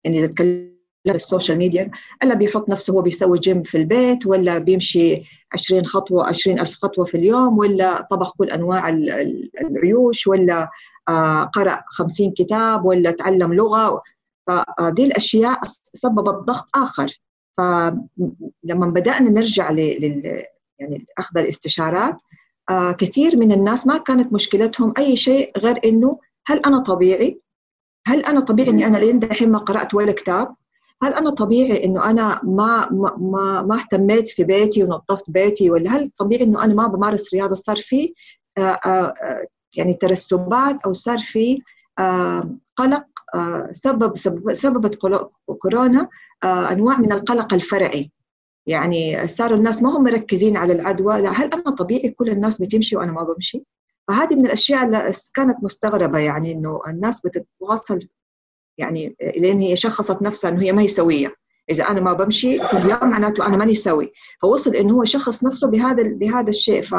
يعني 0.04 0.18
إذا 0.18 0.26
تكلم 0.26 0.74
ال 1.06 1.14
social 1.14 1.58
media 1.58 1.90
إلا 2.22 2.34
بيحط 2.34 2.68
نفسه 2.68 2.92
هو 2.92 3.02
بيسوي 3.02 3.38
جيم 3.38 3.62
في 3.62 3.78
البيت 3.78 4.26
ولا 4.26 4.58
بيمشي 4.58 5.22
20 5.52 5.84
خطوة 5.84 6.26
20 6.26 6.60
ألف 6.60 6.74
خطوة 6.74 7.04
في 7.04 7.16
اليوم 7.16 7.58
ولا 7.58 8.06
طبخ 8.10 8.36
كل 8.36 8.50
أنواع 8.50 8.88
العيوش 8.88 10.26
ولا 10.26 10.70
آه، 11.08 11.44
قرأ 11.44 11.84
50 11.86 12.30
كتاب 12.30 12.84
ولا 12.84 13.10
تعلم 13.10 13.54
لغة. 13.54 14.00
فدي 14.46 15.04
الأشياء 15.04 15.60
سببت 15.94 16.34
ضغط 16.34 16.68
آخر. 16.74 17.20
فلما 17.58 18.86
بدأنا 18.86 19.30
نرجع 19.30 19.70
يعني 20.78 21.06
أخذ 21.18 21.38
الاستشارات 21.38 22.16
آه، 22.70 22.92
كثير 22.92 23.36
من 23.36 23.52
الناس 23.52 23.86
ما 23.86 23.98
كانت 23.98 24.32
مشكلتهم 24.32 24.94
أي 24.98 25.16
شيء 25.16 25.58
غير 25.58 25.80
إنه 25.84 26.16
هل 26.46 26.58
أنا 26.58 26.78
طبيعي؟ 26.78 27.38
هل 28.06 28.24
أنا 28.24 28.40
طبيعي 28.40 28.70
إني 28.70 28.86
أنا 28.86 28.98
لين 28.98 29.18
دحين 29.18 29.50
ما 29.52 29.58
قرأت 29.58 29.94
ولا 29.94 30.12
كتاب؟ 30.12 30.54
هل 31.02 31.14
أنا 31.14 31.30
طبيعي 31.30 31.84
إنه 31.84 32.10
أنا 32.10 32.40
ما 32.42 32.88
ما 33.16 33.62
ما 33.62 33.76
اهتميت 33.76 34.28
في 34.28 34.44
بيتي 34.44 34.82
ونظفت 34.82 35.30
بيتي 35.30 35.70
ولا 35.70 35.90
هل 35.90 36.10
طبيعي 36.18 36.44
إنه 36.44 36.64
أنا 36.64 36.74
ما 36.74 36.86
بمارس 36.86 37.34
رياضة 37.34 37.54
صار 37.54 37.76
في 37.76 38.14
آه، 38.58 38.60
آه، 38.60 39.14
يعني 39.76 39.94
ترسبات 39.94 40.82
أو 40.86 40.92
صار 40.92 41.18
في 41.18 41.62
آه، 41.98 42.56
قلق 42.76 43.04
سبب 43.70 44.16
سببت 44.52 44.94
كورونا 45.58 46.08
أنواع 46.44 46.98
من 46.98 47.12
القلق 47.12 47.54
الفرعي 47.54 48.10
يعني 48.66 49.26
صاروا 49.26 49.56
الناس 49.56 49.82
ما 49.82 49.96
هم 49.96 50.04
مركزين 50.04 50.56
على 50.56 50.72
العدوى. 50.72 51.20
لا 51.20 51.30
هل 51.30 51.52
أنا 51.52 51.70
طبيعي 51.70 52.10
كل 52.10 52.28
الناس 52.28 52.60
بتمشي 52.60 52.96
وأنا 52.96 53.12
ما 53.12 53.22
بمشي؟ 53.22 53.64
فهذه 54.08 54.34
من 54.34 54.46
الأشياء 54.46 54.84
اللي 54.84 55.12
كانت 55.34 55.56
مستغربة 55.62 56.18
يعني 56.18 56.52
إنه 56.52 56.80
الناس 56.88 57.20
بتتواصل 57.20 58.08
يعني 58.78 59.16
لأن 59.36 59.60
هي 59.60 59.76
شخصت 59.76 60.22
نفسها 60.22 60.50
إنه 60.50 60.62
هي 60.62 60.72
ما 60.72 60.82
هي 60.82 60.88
سوية. 60.88 61.34
إذا 61.70 61.84
أنا 61.84 62.00
ما 62.00 62.12
بمشي 62.12 62.58
في 62.58 62.76
اليوم 62.76 63.10
معناته 63.10 63.46
أنا 63.46 63.56
ماني 63.56 63.74
سوي. 63.74 64.12
فوصل 64.42 64.76
إنه 64.76 64.94
هو 64.94 65.04
شخص 65.04 65.44
نفسه 65.44 65.68
بهذا 65.68 66.02
بهذا 66.02 66.48
الشيء. 66.48 66.82
ف 66.82 66.94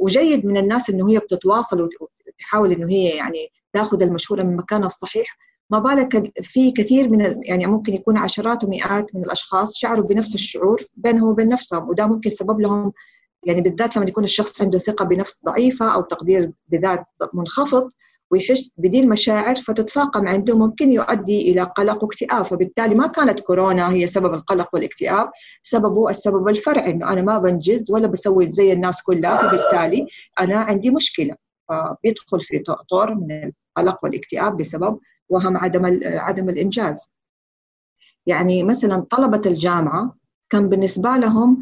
وجيد 0.00 0.46
من 0.46 0.56
الناس 0.56 0.90
إنه 0.90 1.10
هي 1.10 1.18
بتتواصل 1.18 1.88
وتحاول 2.28 2.72
إنه 2.72 2.90
هي 2.90 3.08
يعني 3.08 3.48
تأخذ 3.72 4.02
المشوره 4.02 4.42
من 4.42 4.56
مكانها 4.56 4.86
الصحيح. 4.86 5.38
ما 5.72 5.78
بالك 5.78 6.32
في 6.42 6.70
كثير 6.70 7.08
من 7.08 7.40
يعني 7.44 7.66
ممكن 7.66 7.94
يكون 7.94 8.16
عشرات 8.16 8.64
ومئات 8.64 9.14
من 9.14 9.24
الأشخاص 9.24 9.76
شعروا 9.76 10.04
بنفس 10.04 10.34
الشعور 10.34 10.82
بينهم 10.96 11.28
وبين 11.28 11.48
نفسهم 11.48 11.88
وده 11.88 12.06
ممكن 12.06 12.30
سبب 12.30 12.60
لهم 12.60 12.92
يعني 13.44 13.60
بالذات 13.60 13.96
لما 13.96 14.06
يكون 14.08 14.24
الشخص 14.24 14.62
عنده 14.62 14.78
ثقة 14.78 15.04
بنفس 15.04 15.40
ضعيفة 15.44 15.94
أو 15.94 16.00
تقدير 16.00 16.52
بذات 16.68 17.04
منخفض 17.34 17.88
ويحس 18.30 18.74
بدي 18.76 19.00
المشاعر 19.00 19.54
فتتفاقم 19.56 20.28
عنده 20.28 20.58
ممكن 20.58 20.92
يؤدي 20.92 21.50
إلى 21.50 21.62
قلق 21.62 22.04
واكتئاب. 22.04 22.44
فبالتالي 22.44 22.94
ما 22.94 23.06
كانت 23.06 23.40
كورونا 23.40 23.92
هي 23.92 24.06
سبب 24.06 24.34
القلق 24.34 24.68
والاكتئاب 24.74 25.30
سببه 25.62 26.10
السبب 26.10 26.48
الفرعي 26.48 26.90
إنه 26.90 27.12
أنا 27.12 27.22
ما 27.22 27.38
بنجز 27.38 27.90
ولا 27.90 28.06
بسوي 28.06 28.50
زي 28.50 28.72
الناس 28.72 29.02
كلها. 29.02 29.36
فبالتالي 29.36 30.06
أنا 30.40 30.56
عندي 30.56 30.90
مشكلة 30.90 31.36
فبيدخل 31.68 32.40
في 32.40 32.62
طور 32.90 33.14
من 33.14 33.52
القلق 33.78 34.04
والاكتئاب 34.04 34.56
بسبب 34.56 34.98
وهم 35.28 35.56
عدم 35.56 36.00
عدم 36.04 36.48
الإنجاز. 36.48 37.12
يعني 38.26 38.62
مثلا 38.62 39.06
طلبة 39.10 39.42
الجامعة 39.46 40.16
كان 40.50 40.68
بالنسبة 40.68 41.16
لهم 41.16 41.60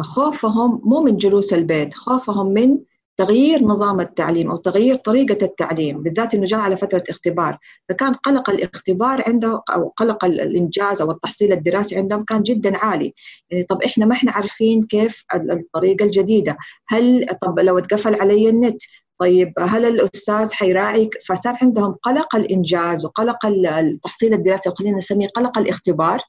خوفهم 0.00 0.80
مو 0.84 1.00
من 1.00 1.16
جلوس 1.16 1.54
البيت 1.54 1.94
خوفهم 1.94 2.46
من 2.46 2.78
تغيير 3.16 3.62
نظام 3.62 4.00
التعليم 4.00 4.50
أو 4.50 4.56
تغيير 4.56 4.96
طريقة 4.96 5.44
التعليم 5.44 6.02
بالذات 6.02 6.34
إنه 6.34 6.44
جاء 6.46 6.60
على 6.60 6.76
فترة 6.76 7.04
اختبار. 7.08 7.58
فكان 7.88 8.14
قلق 8.14 8.50
الاختبار 8.50 9.22
عنده 9.26 9.62
أو 9.74 9.92
قلق 9.96 10.24
الإنجاز 10.24 11.02
أو 11.02 11.10
التحصيل 11.10 11.52
الدراسي 11.52 11.96
عندهم 11.96 12.24
كان 12.24 12.42
جدا 12.42 12.76
عالي. 12.76 13.14
يعني 13.50 13.62
طب 13.62 13.82
إحنا 13.82 14.06
ما 14.06 14.14
إحنا 14.14 14.32
عارفين 14.32 14.82
كيف 14.82 15.24
الطريقة 15.34 16.04
الجديدة؟ 16.04 16.56
هل 16.88 17.26
طب 17.42 17.58
لو 17.58 17.78
اتقفل 17.78 18.14
علي 18.14 18.48
النت 18.48 18.82
طيب 19.20 19.52
هل 19.58 19.84
الأستاذ 19.84 20.52
حيراعي 20.52 21.10
فصار 21.26 21.58
عندهم 21.62 21.92
قلق 21.92 22.36
الإنجاز 22.36 23.04
وقلق 23.04 23.46
التحصيل 23.46 24.34
الدراسي 24.34 24.68
وخلينا 24.68 24.96
نسميه 24.96 25.28
قلق 25.28 25.58
الاختبار 25.58 26.20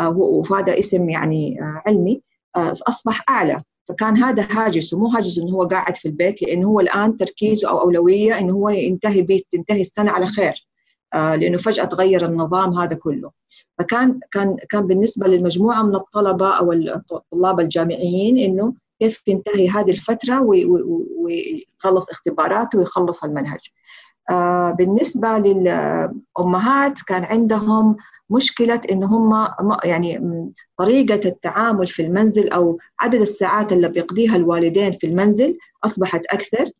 آه، 0.00 0.08
وهذا 0.08 0.78
اسم 0.78 1.08
يعني 1.08 1.62
آه، 1.62 1.82
علمي 1.86 2.20
آه، 2.56 2.72
أصبح 2.88 3.24
أعلى. 3.28 3.62
فكان 3.88 4.16
هذا 4.16 4.46
هاجس 4.50 4.92
ومو 4.92 5.06
هاجس 5.06 5.38
إنه 5.38 5.52
هو 5.52 5.64
قاعد 5.64 5.96
في 5.96 6.08
البيت 6.08 6.42
لأنه 6.42 6.68
هو 6.68 6.80
الآن 6.80 7.16
تركيزه 7.16 7.68
أو 7.68 7.80
أولوية 7.80 8.38
إنه 8.38 8.54
هو 8.54 8.68
ينتهي 8.68 9.22
بي 9.22 9.46
تنتهي 9.50 9.80
السنة 9.80 10.10
على 10.10 10.26
خير 10.26 10.66
لأنه 11.14 11.58
فجأة 11.58 11.84
تغير 11.84 12.26
النظام 12.26 12.78
هذا 12.78 12.94
كله. 12.96 13.30
فكان 13.78 14.20
كان 14.32 14.56
كان 14.70 14.86
بالنسبة 14.86 15.28
للمجموعة 15.28 15.82
من 15.82 15.94
الطلبة 15.94 16.50
أو 16.50 16.72
الطلاب 16.72 17.60
الجامعيين 17.60 18.38
إنه 18.38 18.74
كيف 19.02 19.28
ينتهي 19.28 19.68
هذه 19.68 19.90
الفترة 19.90 20.40
ويخلص 21.16 22.10
اختباراته 22.10 22.78
ويخلص 22.78 23.24
المنهج. 23.24 23.60
بالنسبة 24.78 25.28
للأمهات 25.28 27.02
كان 27.06 27.24
عندهم 27.24 27.96
مشكلة 28.30 28.80
إن 28.90 29.04
هم 29.04 29.48
يعني 29.84 30.20
طريقة 30.76 31.28
التعامل 31.28 31.86
في 31.86 32.02
المنزل 32.02 32.48
أو 32.48 32.78
عدد 33.00 33.20
الساعات 33.20 33.72
اللي 33.72 33.88
بيقضيها 33.88 34.36
الوالدين 34.36 34.92
في 34.92 35.06
المنزل 35.06 35.58
أصبحت 35.84 36.26
أكثر. 36.26 36.70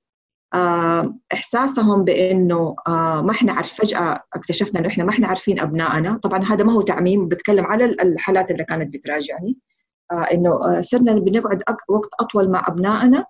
آه، 0.54 1.14
إحساسهم 1.32 2.04
بإنه 2.04 2.76
آه، 2.86 3.22
ما 3.22 3.30
إحنا 3.30 3.52
عارف 3.52 3.72
فجأة 3.72 4.22
اكتشفنا 4.34 4.80
إنه 4.80 4.88
إحنا 4.88 5.04
ما 5.04 5.10
إحنا 5.10 5.28
عارفين 5.28 5.60
أبنائنا. 5.60 6.18
طبعا 6.22 6.44
هذا 6.44 6.64
ما 6.64 6.72
هو 6.72 6.80
تعميم 6.80 7.28
بتكلم 7.28 7.66
على 7.66 7.84
الحالات 7.84 8.50
اللي 8.50 8.64
كانت 8.64 8.94
بتراجعني. 8.94 9.48
آه، 9.50 9.71
إنه 10.12 10.80
صرنا 10.80 11.12
بنقعد 11.12 11.62
وقت 11.88 12.10
أطول 12.20 12.50
مع 12.50 12.64
أبنائنا 12.68 13.24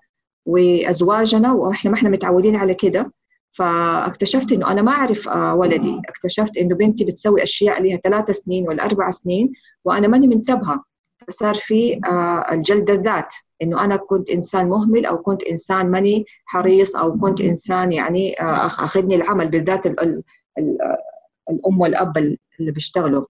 وأزواجنا 0.47 1.53
وإحنا 1.53 1.91
ما 1.91 1.97
إحنا 1.97 2.09
متعودين 2.09 2.57
على 2.57 2.75
كده. 2.75 3.09
فاكتشفت 3.53 4.53
إنه 4.53 4.71
أنا 4.71 4.83
ما 4.83 4.93
أعرف 4.93 5.27
ولدي. 5.37 6.01
اكتشفت 6.09 6.57
إنه 6.57 6.75
بنتي 6.77 7.05
بتسوي 7.05 7.43
أشياء 7.43 7.83
لها 7.83 7.97
ثلاث 7.97 8.31
سنين 8.31 8.69
ولا 8.69 8.85
أربع 8.85 9.11
سنين 9.11 9.51
وأنا 9.85 10.09
ماني 10.09 10.27
منتبهة. 10.27 10.85
فصار 11.29 11.55
في 11.55 12.01
الجلد 12.53 12.91
الذات. 12.91 13.35
إنه 13.63 13.85
أنا 13.85 13.97
كنت 13.97 14.31
إنسان 14.31 14.69
مهمل 14.69 15.07
أو 15.07 15.19
كنت 15.19 15.43
إنسان 15.43 15.91
ماني 15.91 16.25
حريص 16.45 16.97
أو 16.97 17.19
كنت 17.19 17.41
إنسان 17.41 17.93
يعني 17.93 18.41
آه، 18.41 18.67
أخذني 18.67 19.15
العمل 19.15 19.49
بالذات 19.49 19.87
الأم 19.87 20.21
والأب 21.81 22.17
اللي 22.61 22.73
بيشتغلوا. 22.73 23.21
آه، 23.21 23.27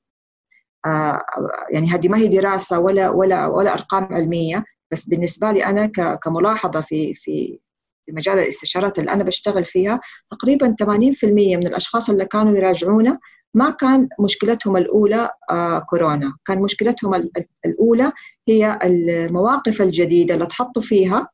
يعني 1.71 1.89
هذه 1.89 2.09
ما 2.09 2.19
هي 2.19 2.29
دراسة 2.29 2.79
ولا 2.79 3.11
ولا 3.11 3.47
ولا 3.47 3.73
أرقام 3.75 4.05
علمية 4.15 4.65
بس 4.91 5.07
بالنسبة 5.07 5.53
لي 5.53 5.65
أنا 5.65 5.87
كملاحظة 6.25 6.81
في 6.81 7.15
في 7.15 7.59
في 8.03 8.13
مجال 8.13 8.39
الاستشارات 8.39 8.99
اللي 8.99 9.11
أنا 9.13 9.25
بشتغل 9.25 9.65
فيها 9.65 10.01
تقريبا 10.31 10.77
80% 10.83 10.87
من 11.25 11.67
الأشخاص 11.67 12.11
اللي 12.11 12.25
كانوا 12.25 12.57
يراجعونا 12.57 13.19
ما 13.55 13.71
كان 13.71 14.09
مشكلتهم 14.21 14.77
الأولى 14.77 15.31
آه 15.51 15.79
كورونا. 15.79 16.35
كان 16.45 16.63
مشكلتهم 16.63 17.31
الأولى 17.67 18.13
هي 18.49 18.79
المواقف 18.85 19.83
الجديدة 19.83 20.35
اللي 20.35 20.47
تحطوا 20.47 20.83
فيها 20.83 21.29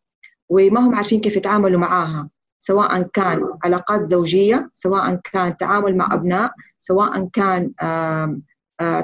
وما 0.49 0.81
هم 0.81 0.95
عارفين 0.95 1.21
كيف 1.21 1.37
يتعاملوا 1.37 1.81
معاها 1.81 2.29
سواء 2.59 3.03
كان 3.03 3.43
علاقات 3.65 4.05
زوجية 4.05 4.71
سواء 4.73 5.21
كان 5.33 5.57
تعامل 5.57 5.97
مع 5.97 6.09
أبناء 6.15 6.53
سواء 6.79 7.29
كان 7.33 7.73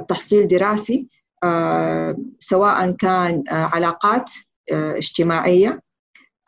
تحصيل 0.08 0.48
دراسي 0.48 1.06
آه 1.44 2.16
سواء 2.38 2.90
كان 2.90 3.44
آه 3.50 3.70
علاقات 3.72 4.32
آه 4.72 4.96
اجتماعية. 4.96 5.80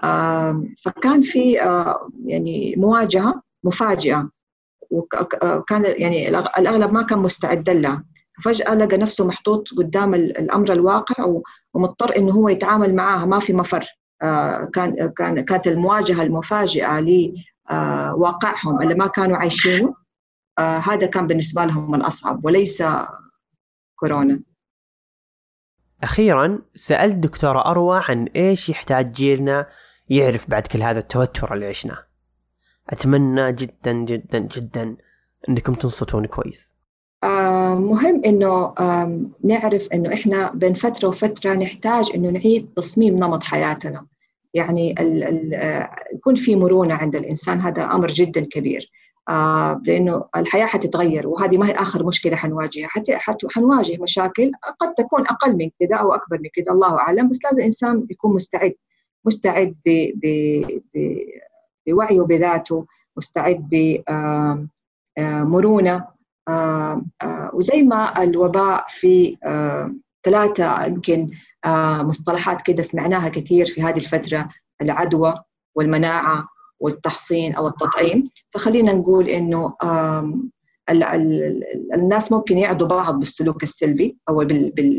آه 0.05 0.63
فكان 0.83 1.23
في 1.23 1.63
آه 1.63 2.09
يعني 2.25 2.75
مواجهة 2.77 3.41
مفاجئة 3.65 4.31
وكان 4.91 5.85
يعني 5.85 6.29
الأغلب 6.29 6.93
ما 6.93 7.03
كان 7.03 7.19
مستعد 7.19 7.71
لها. 7.71 8.05
فجأة 8.45 8.75
لقى 8.75 8.97
نفسه 8.97 9.27
محطوط 9.27 9.69
قدام 9.79 10.15
الأمر 10.15 10.73
الواقع 10.73 11.41
ومضطر 11.75 12.17
إنه 12.17 12.33
هو 12.33 12.49
يتعامل 12.49 12.95
معاها 12.95 13.27
ما 13.27 13.39
في 13.39 13.53
مفر. 13.53 13.85
آه، 14.23 14.65
كان 14.65 15.13
كان 15.17 15.41
كانت 15.41 15.67
المواجهة 15.67 16.23
المفاجئة 16.23 17.01
لواقعهم 17.01 18.83
اللي 18.83 18.95
ما 18.95 19.07
كانوا 19.07 19.37
عايشينه 19.37 19.95
آه، 20.59 20.79
هذا 20.79 21.07
كان 21.07 21.27
بالنسبة 21.27 21.65
لهم 21.65 21.95
الأصعب 21.95 22.45
وليس 22.45 22.83
كورونا. 23.97 24.41
أخيرا 26.03 26.59
سألت 26.75 27.15
دكتورة 27.15 27.71
أروى 27.71 28.01
عن 28.09 28.25
إيش 28.37 28.69
يحتاج 28.69 29.13
جيلنا 29.13 29.67
يعرف 30.09 30.51
بعد 30.51 30.67
كل 30.67 30.83
هذا 30.83 30.99
التوتر 30.99 31.55
اللي 31.55 31.67
عشناه. 31.67 31.99
أتمنى 32.91 33.53
جدا 33.53 33.93
جدا 33.93 34.39
جدا 34.39 34.97
إنكم 35.49 35.75
تنصتون 35.75 36.27
كويس. 36.27 36.75
آه 37.25 37.75
مهم 37.75 38.23
إنه 38.25 38.75
آه 38.79 39.21
نعرف 39.45 39.89
إنه 39.93 40.15
إحنا 40.15 40.53
بين 40.53 40.75
فترة 40.75 41.09
وفترة 41.09 41.55
نحتاج 41.55 42.11
إنه 42.15 42.31
نعيد 42.31 42.69
تصميم 42.77 43.17
نمط 43.17 43.43
حياتنا. 43.43 44.07
يعني 44.55 44.93
ال 44.93 45.25
ال 45.25 45.55
آه 45.55 45.91
يكون 46.15 46.35
في 46.35 46.57
مرونة 46.57 46.95
عند 46.95 47.17
الإنسان 47.17 47.61
هذا 47.61 47.85
أمر 47.85 48.09
جدا 48.09 48.41
كبير. 48.41 48.91
آه 49.29 49.81
لأنه 49.85 50.25
الحياة 50.37 50.67
حتتغير 50.67 51.29
وهذه 51.29 51.59
ما 51.59 51.69
هي 51.69 51.73
آخر 51.73 52.07
مشكلة 52.07 52.37
حنواجهها. 52.37 52.89
حتى 52.89 53.19
حنواجه 53.55 54.03
مشاكل 54.03 54.53
قد 54.81 54.95
تكون 54.95 55.21
أقل 55.21 55.57
من 55.57 55.71
كذا 55.81 55.97
أو 55.97 56.15
أكبر 56.15 56.39
من 56.39 56.49
كذا 56.55 56.75
الله 56.75 56.99
أعلم. 56.99 57.29
بس 57.29 57.39
لازم 57.45 57.59
الانسان 57.59 58.07
يكون 58.11 58.35
مستعد 58.35 58.75
مستعد 59.25 59.77
ب, 59.87 60.11
ب, 60.15 60.27
ب 60.95 61.19
بوعيه 61.87 62.21
بذاته 62.21 62.87
مستعد 63.17 63.69
بمرونه 65.19 66.05
وزي 67.53 67.83
ما 67.83 68.23
الوباء 68.23 68.85
في 68.89 69.37
ثلاثة 70.25 70.85
يمكن 70.85 71.31
مصطلحات 72.01 72.63
كده 72.63 72.83
سمعناها 72.83 73.29
كثير 73.29 73.67
في 73.67 73.83
هذه 73.83 73.97
الفترة 73.97 74.49
العدوى 74.83 75.35
والمناعة. 75.75 76.47
والتحصين 76.81 77.55
أو 77.55 77.67
التطعيم. 77.67 78.23
فخلينا 78.51 78.93
نقول 78.93 79.29
إنه 79.29 79.75
الناس 81.95 82.33
ممكن 82.33 82.59
يعدوا 82.59 82.89
بعض 82.89 83.19
بالسلوك 83.19 83.63
السلبي 83.63 84.19
أو 84.29 84.45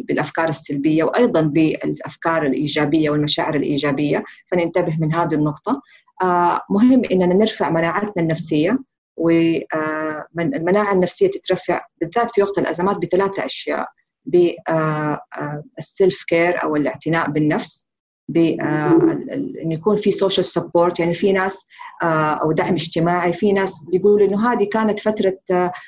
بالأفكار 0.08 0.50
السلبية 0.50 1.04
وأيضا 1.04 1.42
بالأفكار 1.42 2.46
الإيجابية 2.46 3.10
والمشاعر 3.10 3.56
الإيجابية. 3.56 4.22
فننتبه 4.52 4.98
من 5.00 5.14
هذه 5.14 5.34
النقطة. 5.34 5.82
آه، 6.22 6.62
مهم 6.70 7.02
إننا 7.12 7.34
نرفع 7.34 7.70
مناعتنا 7.70 8.24
النفسية 8.24 8.78
والمناعه 9.18 10.94
النفسية 10.94 11.28
تترفع 11.32 11.86
بالذات 12.02 12.32
في 12.32 12.44
وقت 12.44 12.58
الأزمات 12.58 12.98
بثلاثة 12.98 13.46
أشياء. 13.46 13.88
بالسيلف 14.26 16.24
كير 16.28 16.64
أو 16.64 16.76
الاعتناء 16.76 17.30
بالنفس. 17.30 17.88
بأن 18.30 19.72
يكون 19.72 19.96
في 19.96 20.12
social 20.12 20.46
support 20.46 21.00
يعني 21.00 21.14
في 21.14 21.32
ناس 21.32 21.66
أو 22.04 22.52
دعم 22.52 22.74
اجتماعي 22.74 23.34
في 23.34 23.52
ناس 23.52 23.84
بيقولوا 23.84 24.28
إنه 24.28 24.52
هذه 24.54 24.70
كانت 24.72 25.00
فترة 25.00 25.38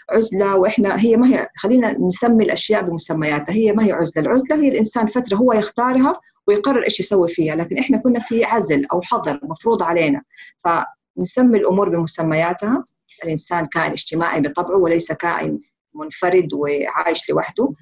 عزلة 0.10 0.56
وإحنا 0.56 0.99
هي 0.99 1.17
ما 1.17 1.28
هي 1.28 1.47
خلينا 1.58 1.97
نسمي 1.99 2.43
الأشياء 2.43 2.82
بمسمياتها 2.82 3.54
هي 3.54 3.71
ما 3.71 3.86
هي 3.86 3.91
عزلة 3.91 4.23
العزلة 4.23 4.56
هي 4.56 4.69
الإنسان 4.69 5.08
فترة 5.08 5.38
هو 5.38 5.54
يختارها 5.54 6.15
ويقرر 6.47 6.84
إيش 6.84 6.99
يسوي 6.99 7.30
فيها 7.30 7.56
لكن 7.56 7.78
إحنا 7.78 7.97
كنا 7.97 8.19
في 8.19 8.43
عزل 8.45 8.86
أو 8.93 9.02
حظر 9.02 9.39
مفروض 9.43 9.84
علينا 9.84 10.21
فنسمي 10.63 11.58
الأمور 11.58 11.89
بمسمياتها 11.89 12.84
الإنسان 13.23 13.65
كائن 13.65 13.91
اجتماعي 13.91 14.41
بطبعه 14.41 14.78
وليس 14.78 15.12
كائن 15.12 15.60
منفرد 15.95 16.54
وعايش 16.54 17.30
لوحده. 17.30 17.73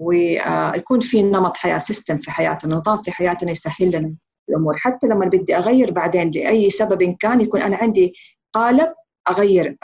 ويكون 0.00 1.00
في 1.00 1.22
نمط 1.22 1.56
حياة 1.56 1.78
سيستم 1.78 2.18
في 2.18 2.30
حياتنا 2.30 2.76
نظام 2.76 3.02
في 3.02 3.10
حياتنا 3.12 3.50
يسهل 3.50 3.96
لنا 3.96 4.14
الأمور. 4.48 4.76
حتى 4.76 5.06
لما 5.06 5.26
بدي 5.26 5.56
أغير 5.56 5.90
بعدين 5.90 6.30
لأي 6.30 6.70
سبب 6.70 7.16
كان 7.20 7.40
يكون 7.40 7.62
أنا 7.62 7.76
عندي 7.76 8.12
قالب 8.52 8.92
أغير 9.28 9.76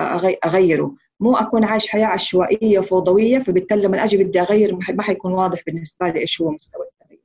أغيره. 0.45 0.87
مو 1.21 1.37
أكون 1.37 1.65
عايش 1.65 1.89
حياة 1.89 2.07
عشوائية 2.07 2.81
فوضوية 2.81 3.39
فبالتالي 3.39 3.83
لما 3.83 4.05
أجي 4.05 4.25
بدي 4.25 4.41
أغير 4.41 4.79
ما 4.95 5.03
حيكون 5.03 5.33
واضح 5.33 5.63
بالنسبة 5.67 6.09
لي 6.09 6.21
إيش 6.21 6.43
هو 6.43 6.51
مستوى 6.51 6.87
التغيير. 6.87 7.23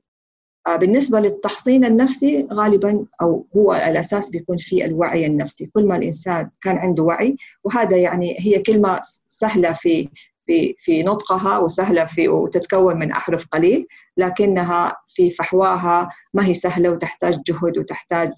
آه، 0.66 0.76
بالنسبة 0.76 1.20
للتحصين 1.20 1.84
النفسي 1.84 2.46
غالبا 2.52 3.06
أو 3.22 3.46
هو 3.56 3.74
الأساس 3.74 4.30
بيكون 4.30 4.56
في 4.58 4.84
الوعي 4.84 5.26
النفسي، 5.26 5.70
كل 5.74 5.86
ما 5.86 5.96
الإنسان 5.96 6.50
كان 6.62 6.78
عنده 6.78 7.02
وعي 7.02 7.34
وهذا 7.64 7.96
يعني 7.96 8.36
هي 8.38 8.58
كلمة 8.58 9.00
سهلة 9.28 9.72
في 9.72 10.08
في 10.46 10.74
في 10.78 11.02
نطقها 11.02 11.58
وسهلة 11.58 12.04
في 12.04 12.28
وتتكون 12.28 12.98
من 12.98 13.12
أحرف 13.12 13.46
قليل 13.52 13.86
لكنها 14.16 14.96
في 15.06 15.30
فحواها 15.30 16.08
ما 16.34 16.46
هي 16.46 16.54
سهلة 16.54 16.90
وتحتاج 16.90 17.42
جهد 17.46 17.78
وتحتاج 17.78 18.32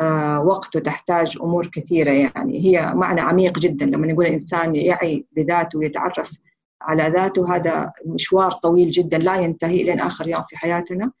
آه 0.00 0.40
وقت 0.40 0.76
وتحتاج 0.76 1.38
أمور 1.42 1.66
كثيرة 1.66 2.10
يعني. 2.10 2.64
هي 2.64 2.94
معنى 2.94 3.20
عميق 3.20 3.58
جدا 3.58 3.86
لما 3.86 4.06
نقول 4.06 4.26
الانسان 4.26 4.76
يعي 4.76 5.26
بذاته 5.36 5.78
ويتعرف 5.78 6.38
على 6.82 7.08
ذاته. 7.08 7.56
هذا 7.56 7.92
مشوار 8.06 8.52
طويل 8.52 8.90
جدا 8.90 9.18
لا 9.18 9.36
ينتهي 9.36 9.82
لين 9.82 10.00
آخر 10.00 10.28
يوم 10.28 10.42
في 10.48 10.56
حياتنا 10.56 11.12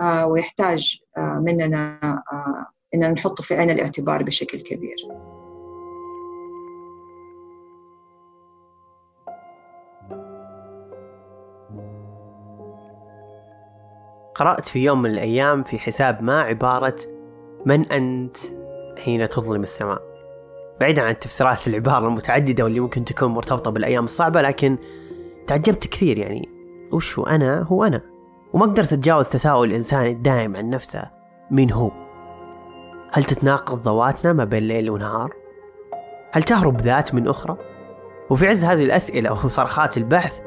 آه، 0.00 0.26
ويحتاج 0.26 1.00
آه، 1.16 1.42
مننا 1.46 2.22
إننا 2.94 3.08
نحطه 3.08 3.42
في 3.42 3.54
عين 3.54 3.70
الاعتبار 3.70 4.22
بشكل 4.22 4.60
كبير. 4.60 4.96
قرأت 14.38 14.68
في 14.68 14.84
يوم 14.84 15.02
من 15.02 15.10
الأيام 15.10 15.62
في 15.62 15.78
حساب 15.78 16.22
ما 16.22 16.40
عبارة 16.40 16.96
من 17.66 17.92
أنت 17.92 18.36
حين 18.98 19.28
تظلم 19.28 19.62
السماء. 19.62 20.02
بعيدا 20.80 21.02
عن 21.02 21.18
تفسيرات 21.18 21.68
العبارة 21.68 22.06
المتعددة 22.06 22.64
واللي 22.64 22.80
ممكن 22.80 23.04
تكون 23.04 23.28
مرتبطة 23.28 23.70
بالأيام 23.70 24.04
الصعبة 24.04 24.42
لكن 24.42 24.78
تعجبت 25.46 25.86
كثير 25.86 26.18
يعني. 26.18 26.48
وش 26.92 27.18
هو 27.18 27.26
أنا؟ 27.26 27.62
هو 27.62 27.84
أنا. 27.84 28.00
وما 28.52 28.66
قدرت 28.66 28.92
أتجاوز 28.92 29.28
تساؤل 29.28 29.68
الإنسان 29.68 30.06
الدائم 30.06 30.56
عن 30.56 30.68
نفسه. 30.68 31.04
مين 31.50 31.72
هو؟ 31.72 31.90
هل 33.12 33.24
تتناقض 33.24 33.88
ذواتنا 33.88 34.32
ما 34.32 34.44
بين 34.44 34.62
ليل 34.62 34.90
ونهار؟ 34.90 35.32
هل 36.32 36.42
تهرب 36.42 36.80
ذات 36.80 37.14
من 37.14 37.28
أخرى؟ 37.28 37.56
وفي 38.30 38.48
عز 38.48 38.64
هذه 38.64 38.82
الأسئلة 38.82 39.32
وصرخات 39.32 39.96
البحث 39.96 40.40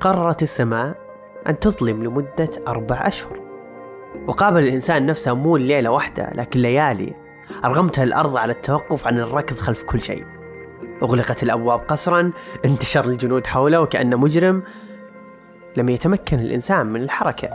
قررت 0.00 0.42
السماء 0.42 1.01
أن 1.48 1.58
تظلم 1.58 2.04
لمدة 2.04 2.50
أربع 2.68 3.06
أشهر. 3.06 3.40
وقابل 4.26 4.62
الإنسان 4.62 5.06
نفسه 5.06 5.34
مو 5.34 5.56
ليلة 5.56 5.90
واحدة 5.90 6.30
لكن 6.34 6.60
ليالي. 6.60 7.14
أرغمتها 7.64 8.04
الأرض 8.04 8.36
على 8.36 8.52
التوقف 8.52 9.06
عن 9.06 9.18
الركض 9.18 9.56
خلف 9.56 9.82
كل 9.82 10.00
شيء. 10.00 10.24
أغلقت 11.02 11.42
الأبواب 11.42 11.78
قسرا 11.78 12.30
انتشر 12.64 13.04
الجنود 13.04 13.46
حوله 13.46 13.80
وكأن 13.80 14.16
مجرم. 14.16 14.62
لم 15.76 15.88
يتمكن 15.88 16.38
الإنسان 16.38 16.86
من 16.86 17.02
الحركة. 17.02 17.48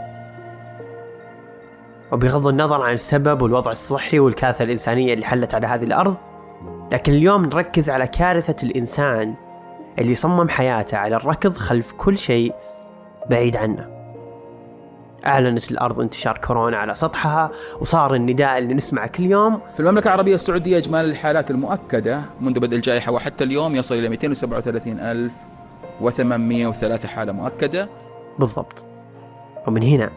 وبغض 2.12 2.46
النظر 2.46 2.82
عن 2.82 2.92
السبب 2.92 3.42
والوضع 3.42 3.70
الصحي 3.70 4.18
والكارثة 4.18 4.64
الإنسانية 4.64 5.14
اللي 5.14 5.26
حلت 5.26 5.54
على 5.54 5.66
هذه 5.66 5.84
الأرض 5.84 6.16
لكن 6.92 7.12
اليوم 7.12 7.44
نركز 7.44 7.90
على 7.90 8.06
كارثة 8.06 8.56
الإنسان 8.62 9.34
اللي 9.98 10.14
صمم 10.14 10.48
حياته 10.48 10.98
على 10.98 11.16
الركض 11.16 11.56
خلف 11.56 11.92
كل 11.92 12.18
شيء. 12.18 12.54
بعيد 13.30 13.56
عنه. 13.56 13.88
أعلنت 15.26 15.70
الأرض 15.70 16.00
انتشار 16.00 16.38
كورونا 16.38 16.76
على 16.76 16.94
سطحها 16.94 17.50
وصار 17.80 18.14
النداء 18.14 18.58
اللي 18.58 18.74
نسمعه 18.74 19.06
كل 19.06 19.24
يوم. 19.24 19.60
في 19.74 19.80
المملكة 19.80 20.08
العربية 20.08 20.34
السعودية 20.34 20.78
إجمالي 20.78 21.10
الحالات 21.10 21.50
المؤكدة 21.50 22.22
منذ 22.40 22.60
بدء 22.60 22.76
الجائحة 22.76 23.12
وحتى 23.12 23.44
اليوم 23.44 23.74
يصل 23.74 23.94
إلى 23.94 24.08
237803 24.08 27.08
حالة 27.08 27.32
مؤكدة. 27.32 27.88
بالضبط. 28.38 28.86
ومن 29.66 29.82
هنا 29.82 30.10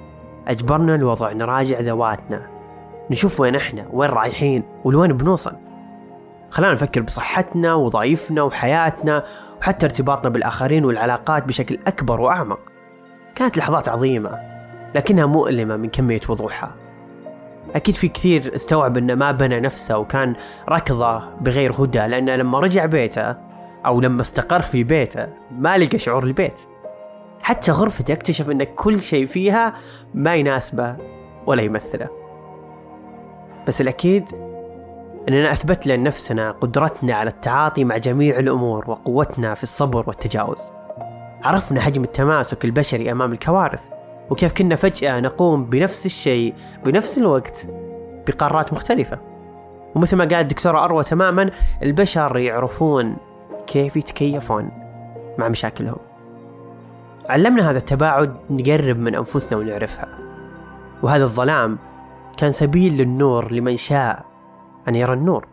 أجبرنا 0.47 0.95
الوضع 0.95 1.31
نراجع 1.31 1.79
ذواتنا. 1.79 2.47
نشوف 3.11 3.39
وين 3.39 3.55
إحنا 3.55 3.85
وين 3.91 4.09
رايحين 4.09 4.63
ولوين 4.83 5.13
بنوصل. 5.13 5.53
خلانا 6.49 6.73
نفكر 6.73 7.01
بصحتنا 7.01 7.73
وضعيفنا 7.73 8.41
وحياتنا 8.41 9.23
وحتى 9.59 9.85
ارتباطنا 9.85 10.29
بالآخرين 10.29 10.85
والعلاقات 10.85 11.45
بشكل 11.45 11.79
أكبر 11.87 12.21
وأعمق. 12.21 12.59
كانت 13.35 13.57
لحظات 13.57 13.89
عظيمة 13.89 14.39
لكنها 14.95 15.25
مؤلمة 15.25 15.75
من 15.75 15.89
كمية 15.89 16.21
وضوحها. 16.29 16.71
أكيد 17.75 17.95
في 17.95 18.07
كثير 18.07 18.55
استوعب 18.55 18.97
أنه 18.97 19.15
ما 19.15 19.31
بنى 19.31 19.59
نفسه 19.59 19.97
وكان 19.97 20.35
ركضه 20.69 21.19
بغير 21.41 21.73
هدى 21.73 21.99
لأنه 21.99 22.35
لما 22.35 22.59
رجع 22.59 22.85
بيته 22.85 23.35
أو 23.85 24.01
لما 24.01 24.21
استقر 24.21 24.61
في 24.61 24.83
بيته 24.83 25.27
ما 25.51 25.77
لقى 25.77 25.97
شعور 25.97 26.23
البيت. 26.23 26.59
حتى 27.41 27.71
غرفته 27.71 28.13
اكتشف 28.13 28.49
أن 28.49 28.63
كل 28.63 29.01
شيء 29.01 29.25
فيها 29.25 29.73
ما 30.13 30.35
يناسبه 30.35 30.95
ولا 31.45 31.61
يمثله. 31.61 32.07
بس 33.67 33.81
الأكيد 33.81 34.29
أننا 35.29 35.51
أثبت 35.51 35.87
لنفسنا 35.87 36.51
قدرتنا 36.51 37.13
على 37.13 37.29
التعاطي 37.29 37.83
مع 37.83 37.97
جميع 37.97 38.39
الأمور 38.39 38.89
وقوتنا 38.89 39.53
في 39.53 39.63
الصبر 39.63 40.03
والتجاوز. 40.07 40.71
عرفنا 41.43 41.81
حجم 41.81 42.03
التماسك 42.03 42.65
البشري 42.65 43.11
أمام 43.11 43.31
الكوارث 43.31 43.89
وكيف 44.29 44.53
كنا 44.53 44.75
فجأة 44.75 45.19
نقوم 45.19 45.65
بنفس 45.65 46.05
الشيء 46.05 46.53
بنفس 46.85 47.17
الوقت 47.17 47.67
بقارات 48.27 48.73
مختلفة. 48.73 49.19
ومثل 49.95 50.17
ما 50.17 50.23
قال 50.23 50.33
الدكتورة 50.33 50.85
أروى 50.85 51.03
تماما 51.03 51.51
البشر 51.83 52.37
يعرفون 52.37 53.15
كيف 53.67 53.97
يتكيفون 53.97 54.69
مع 55.37 55.47
مشاكلهم. 55.47 55.99
علمنا 57.29 57.69
هذا 57.69 57.77
التباعد 57.77 58.37
نقرب 58.49 58.97
من 58.97 59.15
أنفسنا 59.15 59.59
ونعرفها. 59.59 60.07
وهذا 61.03 61.23
الظلام 61.23 61.77
كان 62.37 62.51
سبيل 62.51 62.97
للنور 62.97 63.51
لمن 63.51 63.75
شاء 63.75 64.25
أن 64.87 64.95
يرى 64.95 65.13
النور. 65.13 65.47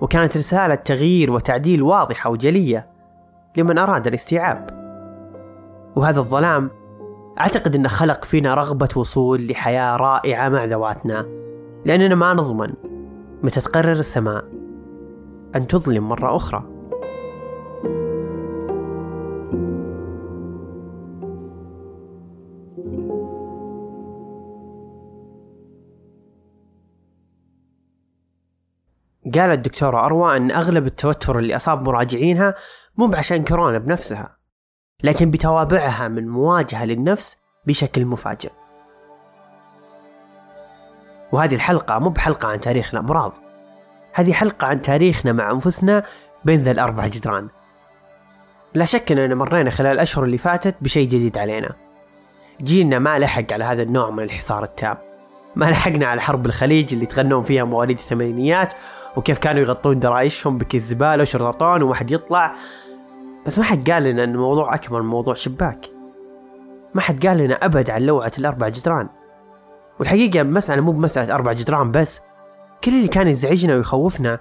وكانت 0.00 0.36
رسالة 0.36 0.74
تغيير 0.74 1.32
وتعديل 1.32 1.82
واضحة 1.82 2.30
وجلية 2.30 2.86
لمن 3.56 3.78
أراد 3.78 4.06
الاستيعاب. 4.06 4.85
وهذا 5.96 6.18
الظلام 6.18 6.70
أعتقد 7.40 7.74
أنه 7.74 7.88
خلق 7.88 8.24
فينا 8.24 8.54
رغبة 8.54 8.88
وصول 8.96 9.46
لحياة 9.46 9.96
رائعة 9.96 10.48
مع 10.48 10.64
ذواتنا 10.64 11.26
لأننا 11.84 12.14
ما 12.14 12.34
نضمن 12.34 12.74
متى 13.42 13.60
تقرر 13.60 13.92
السماء 13.92 14.44
أن 15.56 15.66
تظلم 15.66 16.08
مرة 16.08 16.36
أخرى. 16.36 16.76
قالت 29.34 29.52
الدكتورة 29.52 30.06
أروى 30.06 30.36
أن 30.36 30.50
أغلب 30.50 30.86
التوتر 30.86 31.38
اللي 31.38 31.56
أصاب 31.56 31.88
مراجعينها 31.88 32.54
مو 32.96 33.06
بعشان 33.06 33.44
كورونا 33.44 33.78
بنفسها 33.78 34.35
لكن 35.02 35.30
بتوابعها 35.30 36.08
من 36.08 36.28
مواجهة 36.28 36.84
للنفس 36.84 37.36
بشكل 37.66 38.04
مفاجئ. 38.04 38.50
وهذه 41.32 41.54
الحلقة 41.54 41.98
مو 41.98 42.08
بحلقة 42.08 42.48
عن 42.48 42.60
تاريخ 42.60 42.94
الأمراض 42.94 43.32
هذه 44.12 44.32
حلقة 44.32 44.66
عن 44.66 44.82
تاريخنا 44.82 45.32
مع 45.32 45.50
أنفسنا 45.50 46.02
بين 46.44 46.60
ذا 46.60 46.70
الأربع 46.70 47.06
جدران. 47.06 47.48
لا 48.74 48.84
شك 48.84 49.12
أننا 49.12 49.34
مرينا 49.34 49.70
خلال 49.70 49.92
الأشهر 49.92 50.24
اللي 50.24 50.38
فاتت 50.38 50.74
بشيء 50.80 51.08
جديد 51.08 51.38
علينا. 51.38 51.72
جيلنا 52.62 52.98
ما 52.98 53.18
لحق 53.18 53.52
على 53.52 53.64
هذا 53.64 53.82
النوع 53.82 54.10
من 54.10 54.22
الحصار 54.22 54.62
التام. 54.62 54.96
ما 55.56 55.70
لحقنا 55.70 56.06
على 56.06 56.20
حرب 56.20 56.46
الخليج 56.46 56.94
اللي 56.94 57.06
تغنون 57.06 57.42
فيها 57.42 57.64
مواليد 57.64 57.98
الثمانينيات 57.98 58.72
وكيف 59.16 59.38
كانوا 59.38 59.62
يغطون 59.62 59.98
درايشهم 59.98 60.58
بكيس 60.58 60.82
زبالة 60.82 61.22
وشرطون 61.22 61.82
وما 61.82 61.94
حد 61.94 62.10
يطلع 62.10 62.54
بس 63.46 63.58
ما 63.58 63.64
حد 63.64 63.90
قال 63.90 64.02
لنا 64.02 64.24
إن 64.24 64.34
الموضوع 64.34 64.74
أكبر 64.74 65.02
من 65.02 65.08
موضوع 65.08 65.34
شباك. 65.34 65.86
ما 66.94 67.00
حد 67.00 67.26
قال 67.26 67.38
لنا 67.38 67.54
أبد 67.54 67.90
عن 67.90 68.02
لوعة 68.02 68.32
الأربع 68.38 68.68
جدران. 68.68 69.08
والحقيقة 69.98 70.40
المسألة 70.40 70.82
مو 70.82 70.92
بمسألة 70.92 71.34
أربع 71.34 71.52
جدران 71.52 71.90
بس 71.92 72.20
كل 72.84 72.92
اللي 72.92 73.08
كان 73.08 73.28
يزعجنا 73.28 73.74
ويخوفنا 73.74 74.38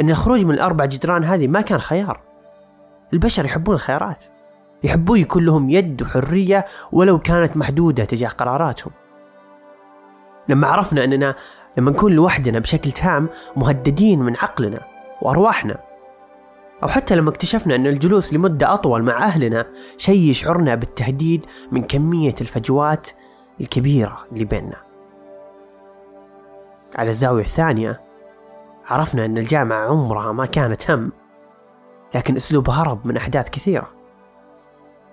إن 0.00 0.10
الخروج 0.10 0.44
من 0.44 0.54
الأربع 0.54 0.84
جدران 0.84 1.24
هذه 1.24 1.46
ما 1.46 1.60
كان 1.60 1.78
خيار. 1.78 2.20
البشر 3.12 3.44
يحبون 3.44 3.74
الخيارات. 3.74 4.24
يحبون 4.84 5.18
يكون 5.18 5.44
لهم 5.44 5.70
يد 5.70 6.02
وحرية 6.02 6.64
ولو 6.92 7.18
كانت 7.18 7.56
محدودة 7.56 8.04
تجاه 8.04 8.28
قراراتهم. 8.28 8.92
لما 10.48 10.68
عرفنا 10.68 11.04
أننا 11.04 11.34
لما 11.76 11.90
نكون 11.90 12.12
لوحدنا 12.12 12.58
بشكل 12.58 12.92
تام 12.92 13.28
مهددين 13.56 14.18
من 14.18 14.36
عقلنا 14.36 14.80
وأرواحنا. 15.22 15.87
أو 16.82 16.88
حتى 16.88 17.14
لما 17.14 17.30
اكتشفنا 17.30 17.74
أن 17.74 17.86
الجلوس 17.86 18.32
لمدة 18.32 18.74
أطول 18.74 19.02
مع 19.02 19.24
أهلنا 19.24 19.66
شيء 19.96 20.30
يشعرنا 20.30 20.74
بالتهديد 20.74 21.46
من 21.72 21.82
كمية 21.82 22.34
الفجوات 22.40 23.10
الكبيرة 23.60 24.24
اللي 24.32 24.44
بيننا. 24.44 24.76
على 26.96 27.10
الزاوية 27.10 27.44
الثانية 27.44 28.00
عرفنا 28.86 29.24
أن 29.24 29.38
الجامعة 29.38 29.86
عمرها 29.88 30.32
ما 30.32 30.46
كانت 30.46 30.90
هم 30.90 31.12
لكن 32.14 32.36
أسلوب 32.36 32.70
هرب 32.70 33.06
من 33.06 33.16
أحداث 33.16 33.50
كثيرة. 33.50 33.88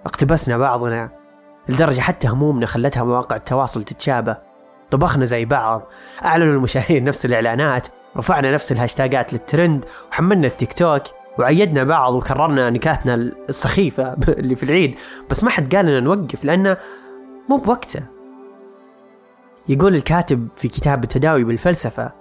اقتبسنا 0.05 0.57
بعضنا 0.57 1.09
لدرجة 1.69 2.01
حتى 2.01 2.27
همومنا 2.27 2.65
خلتها 2.65 3.03
مواقع 3.03 3.35
التواصل 3.35 3.83
تتشابه. 3.83 4.37
طبخنا 4.91 5.25
زي 5.25 5.45
بعض 5.45 5.87
أعلنوا 6.25 6.53
المشاهير 6.53 7.03
نفس 7.03 7.25
الإعلانات 7.25 7.87
رفعنا 8.17 8.51
نفس 8.51 8.71
الهاشتاجات 8.71 9.33
للترند 9.33 9.85
وحملنا 10.11 10.47
التيك 10.47 10.73
توك. 10.73 11.03
وعيدنا 11.39 11.83
بعض 11.83 12.13
وكررنا 12.13 12.69
نكاتنا 12.69 13.15
السخيفة 13.49 14.15
اللي 14.39 14.55
في 14.55 14.63
العيد 14.63 14.95
بس 15.29 15.43
ما 15.43 15.49
حد 15.49 15.75
قال 15.75 15.85
لنا 15.85 15.99
نوقف 15.99 16.45
لأنه 16.45 16.77
مو 17.49 17.57
بوقته. 17.57 18.01
يقول 19.69 19.95
الكاتب 19.95 20.47
في 20.57 20.67
كتاب 20.67 21.03
التداوي 21.03 21.43
بالفلسفة 21.43 22.11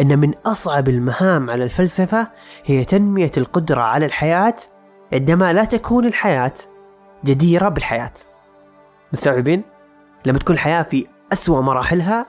أن 0.00 0.18
من 0.18 0.34
أصعب 0.46 0.88
المهام 0.88 1.50
على 1.50 1.64
الفلسفة 1.64 2.26
هي 2.64 2.84
تنمية 2.84 3.30
القدرة 3.36 3.80
على 3.80 4.06
الحياة 4.06 4.56
عندما 5.12 5.52
لا 5.52 5.64
تكون 5.64 6.06
الحياة 6.06 6.52
جديرة 7.24 7.68
بالحياة. 7.68 8.12
مستوعبين؟ 9.12 9.62
لما 10.26 10.38
تكون 10.38 10.54
الحياة 10.54 10.82
في 10.82 11.06
أسوأ 11.32 11.60
مراحلها 11.60 12.26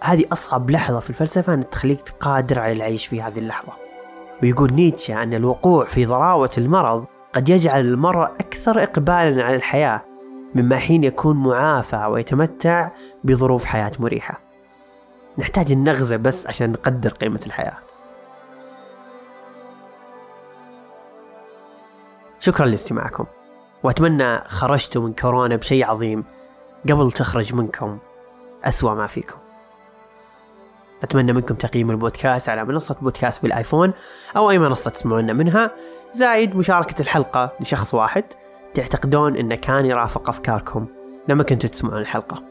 هذه 0.00 0.24
أصعب 0.32 0.70
لحظة 0.70 1.00
في 1.00 1.10
الفلسفة 1.10 1.54
أن 1.54 1.70
تخليك 1.70 2.14
قادر 2.20 2.58
على 2.58 2.72
العيش 2.72 3.06
في 3.06 3.22
هذه 3.22 3.38
اللحظة. 3.38 3.85
ويقول 4.42 4.72
نيتشه 4.72 5.22
أن 5.22 5.34
الوقوع 5.34 5.84
في 5.84 6.06
ضراوة 6.06 6.50
المرض 6.58 7.04
قد 7.32 7.48
يجعل 7.48 7.80
المرء 7.80 8.24
أكثر 8.24 8.82
إقبالا 8.82 9.44
على 9.44 9.56
الحياة 9.56 10.02
مما 10.54 10.76
حين 10.78 11.04
يكون 11.04 11.36
معافى 11.36 12.06
ويتمتع 12.06 12.88
بظروف 13.24 13.64
حياة 13.64 13.92
مريحة. 13.98 14.40
نحتاج 15.38 15.72
النغزة 15.72 16.16
بس 16.16 16.46
عشان 16.46 16.72
نقدر 16.72 17.10
قيمة 17.10 17.40
الحياة. 17.46 17.76
شكرا 22.40 22.66
لاستماعكم. 22.66 23.24
وأتمنى 23.82 24.38
خرجتوا 24.38 25.02
من 25.02 25.12
كورونا 25.12 25.56
بشيء 25.56 25.86
عظيم 25.86 26.24
قبل 26.90 27.12
تخرج 27.12 27.54
منكم 27.54 27.98
أسوأ 28.64 28.94
ما 28.94 29.06
فيكم. 29.06 29.45
أتمنى 31.02 31.32
منكم 31.32 31.54
تقييم 31.54 31.90
البودكاست 31.90 32.48
على 32.48 32.64
منصة 32.64 32.96
بودكاست 33.02 33.42
بالآيفون 33.42 33.92
أو 34.36 34.50
أي 34.50 34.58
منصة 34.58 34.90
تسمعونا 34.90 35.32
منها. 35.32 35.70
زائد 36.14 36.56
مشاركة 36.56 37.02
الحلقة 37.02 37.52
لشخص 37.60 37.94
واحد. 37.94 38.24
تعتقدون 38.74 39.36
أنه 39.36 39.54
كان 39.54 39.86
يرافق 39.86 40.28
أفكاركم 40.28 40.86
لما 41.28 41.42
كنتوا 41.42 41.70
تسمعون 41.70 42.00
الحلقة. 42.00 42.42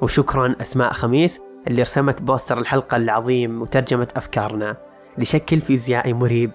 وشكرا 0.00 0.54
أسماء 0.60 0.92
خميس 0.92 1.40
اللي 1.66 1.82
رسمت 1.82 2.22
بوستر 2.22 2.58
الحلقة 2.58 2.96
العظيم 2.96 3.62
وترجمت 3.62 4.16
أفكارنا 4.16 4.76
لشكل 5.18 5.60
فيزيائي 5.60 6.12
مريب 6.12 6.50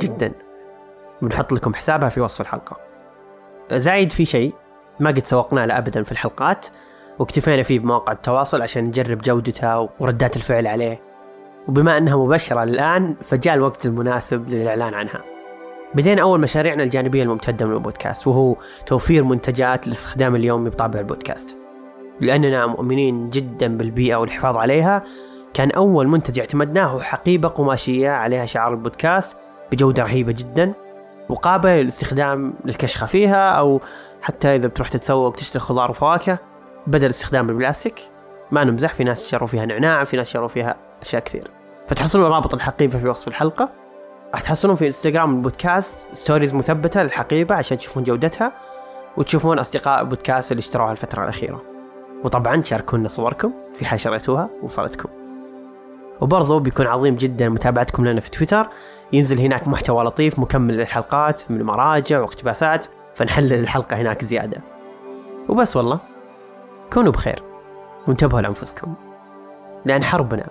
جدا. 0.00 0.32
بنحط 1.22 1.52
لكم 1.52 1.74
حسابها 1.74 2.08
في 2.08 2.20
وصف 2.20 2.40
الحلقة. 2.40 2.76
زايد 3.72 4.12
في 4.12 4.24
شيء 4.24 4.54
ما 5.00 5.10
قد 5.10 5.24
سوقنا 5.24 5.66
له 5.66 5.78
أبدا 5.78 6.02
في 6.02 6.12
الحلقات؟ 6.12 6.66
واكتفينا 7.18 7.62
فيه 7.62 7.78
بمواقع 7.78 8.12
التواصل 8.12 8.62
عشان 8.62 8.84
نجرب 8.84 9.18
جودته 9.18 9.88
وردات 10.00 10.36
الفعل 10.36 10.66
عليه. 10.66 11.00
وبما 11.68 11.98
أنها 11.98 12.16
مبشرة 12.16 12.62
الآن 12.62 13.14
فجاء 13.24 13.54
الوقت 13.54 13.86
المناسب 13.86 14.48
للإعلان 14.48 14.94
عنها. 14.94 15.20
بدينا 15.94 16.22
أول 16.22 16.40
مشاريعنا 16.40 16.82
الجانبية 16.82 17.22
الممتدة 17.22 17.66
من 17.66 17.74
البودكاست 17.74 18.26
وهو 18.26 18.56
توفير 18.86 19.24
منتجات 19.24 19.86
للاستخدام 19.86 20.36
اليومي 20.36 20.70
بطابع 20.70 21.00
البودكاست. 21.00 21.56
لأننا 22.20 22.66
مؤمنين 22.66 23.30
جدا 23.30 23.76
بالبيئة 23.76 24.16
والحفاظ 24.16 24.56
عليها 24.56 25.02
كان 25.54 25.70
أول 25.70 26.08
منتج 26.08 26.40
اعتمدناه 26.40 26.84
هو 26.86 27.00
حقيبة 27.00 27.48
قماشية 27.48 28.10
عليها 28.10 28.46
شعار 28.46 28.72
البودكاست 28.72 29.36
بجودة 29.72 30.02
رهيبة 30.02 30.34
جدا 30.38 30.72
وقابلة 31.28 31.76
للاستخدام 31.76 32.54
للكشخة 32.64 33.06
فيها 33.06 33.50
أو 33.50 33.80
حتى 34.22 34.56
إذا 34.56 34.66
بتروح 34.66 34.88
تتسوق 34.88 35.34
تشتري 35.34 35.60
خضار 35.60 35.90
وفواكه. 35.90 36.38
بدل 36.88 37.08
استخدام 37.08 37.50
البلاستيك 37.50 38.08
ما 38.50 38.64
نمزح 38.64 38.94
في 38.94 39.04
ناس 39.04 39.30
شروا 39.30 39.48
فيها 39.48 39.66
نعناع 39.66 40.04
في 40.04 40.16
ناس 40.16 40.30
شروا 40.30 40.48
فيها 40.48 40.76
أشياء 41.02 41.22
كثير. 41.22 41.44
فتحصلون 41.88 42.30
رابط 42.30 42.54
الحقيبة 42.54 42.98
في 42.98 43.08
وصف 43.08 43.28
الحلقة. 43.28 43.68
راح 44.32 44.40
تحصلون 44.40 44.76
في 44.76 44.86
إنستغرام 44.86 45.36
البودكاست 45.36 46.06
stories 46.12 46.54
مثبتة 46.54 47.02
للحقيبة 47.02 47.54
عشان 47.54 47.78
تشوفون 47.78 48.04
جودتها 48.04 48.52
وتشوفون 49.16 49.58
أصدقاء 49.58 50.00
البودكاست 50.00 50.52
اللي 50.52 50.60
اشتروها 50.60 50.92
الفترة 50.92 51.22
الأخيرة. 51.22 51.62
وطبعا 52.24 52.62
شاركونا 52.62 53.08
صوركم 53.08 53.52
في 53.74 53.84
حال 53.84 54.00
شريتوها 54.00 54.48
وصلتكم 54.62 55.08
وبرضو 56.20 56.58
بيكون 56.58 56.86
عظيم 56.86 57.16
جدا 57.16 57.48
متابعتكم 57.48 58.06
لنا 58.06 58.20
في 58.20 58.30
تويتر. 58.30 58.68
ينزل 59.12 59.38
هناك 59.38 59.68
محتوى 59.68 60.04
لطيف 60.04 60.38
مكمل 60.38 60.76
للحلقات 60.76 61.50
من 61.50 61.62
مراجع 61.62 62.20
واقتباسات 62.20 62.86
فنحلل 63.14 63.52
الحلقة 63.52 63.96
هناك 63.96 64.24
زيادة. 64.24 64.60
وبس 65.48 65.76
والله. 65.76 66.07
كونوا 66.92 67.12
بخير 67.12 67.42
وانتبهوا 68.06 68.40
لأنفسكم 68.40 68.94
لأن 69.84 70.04
حربنا 70.04 70.46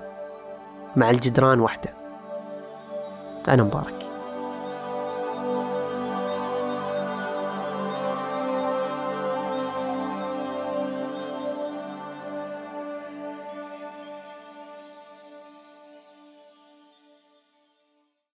مع 0.95 1.09
الجدران 1.09 1.59
وحده. 1.59 1.89
أنا 3.47 3.63
مبارك. 3.63 4.06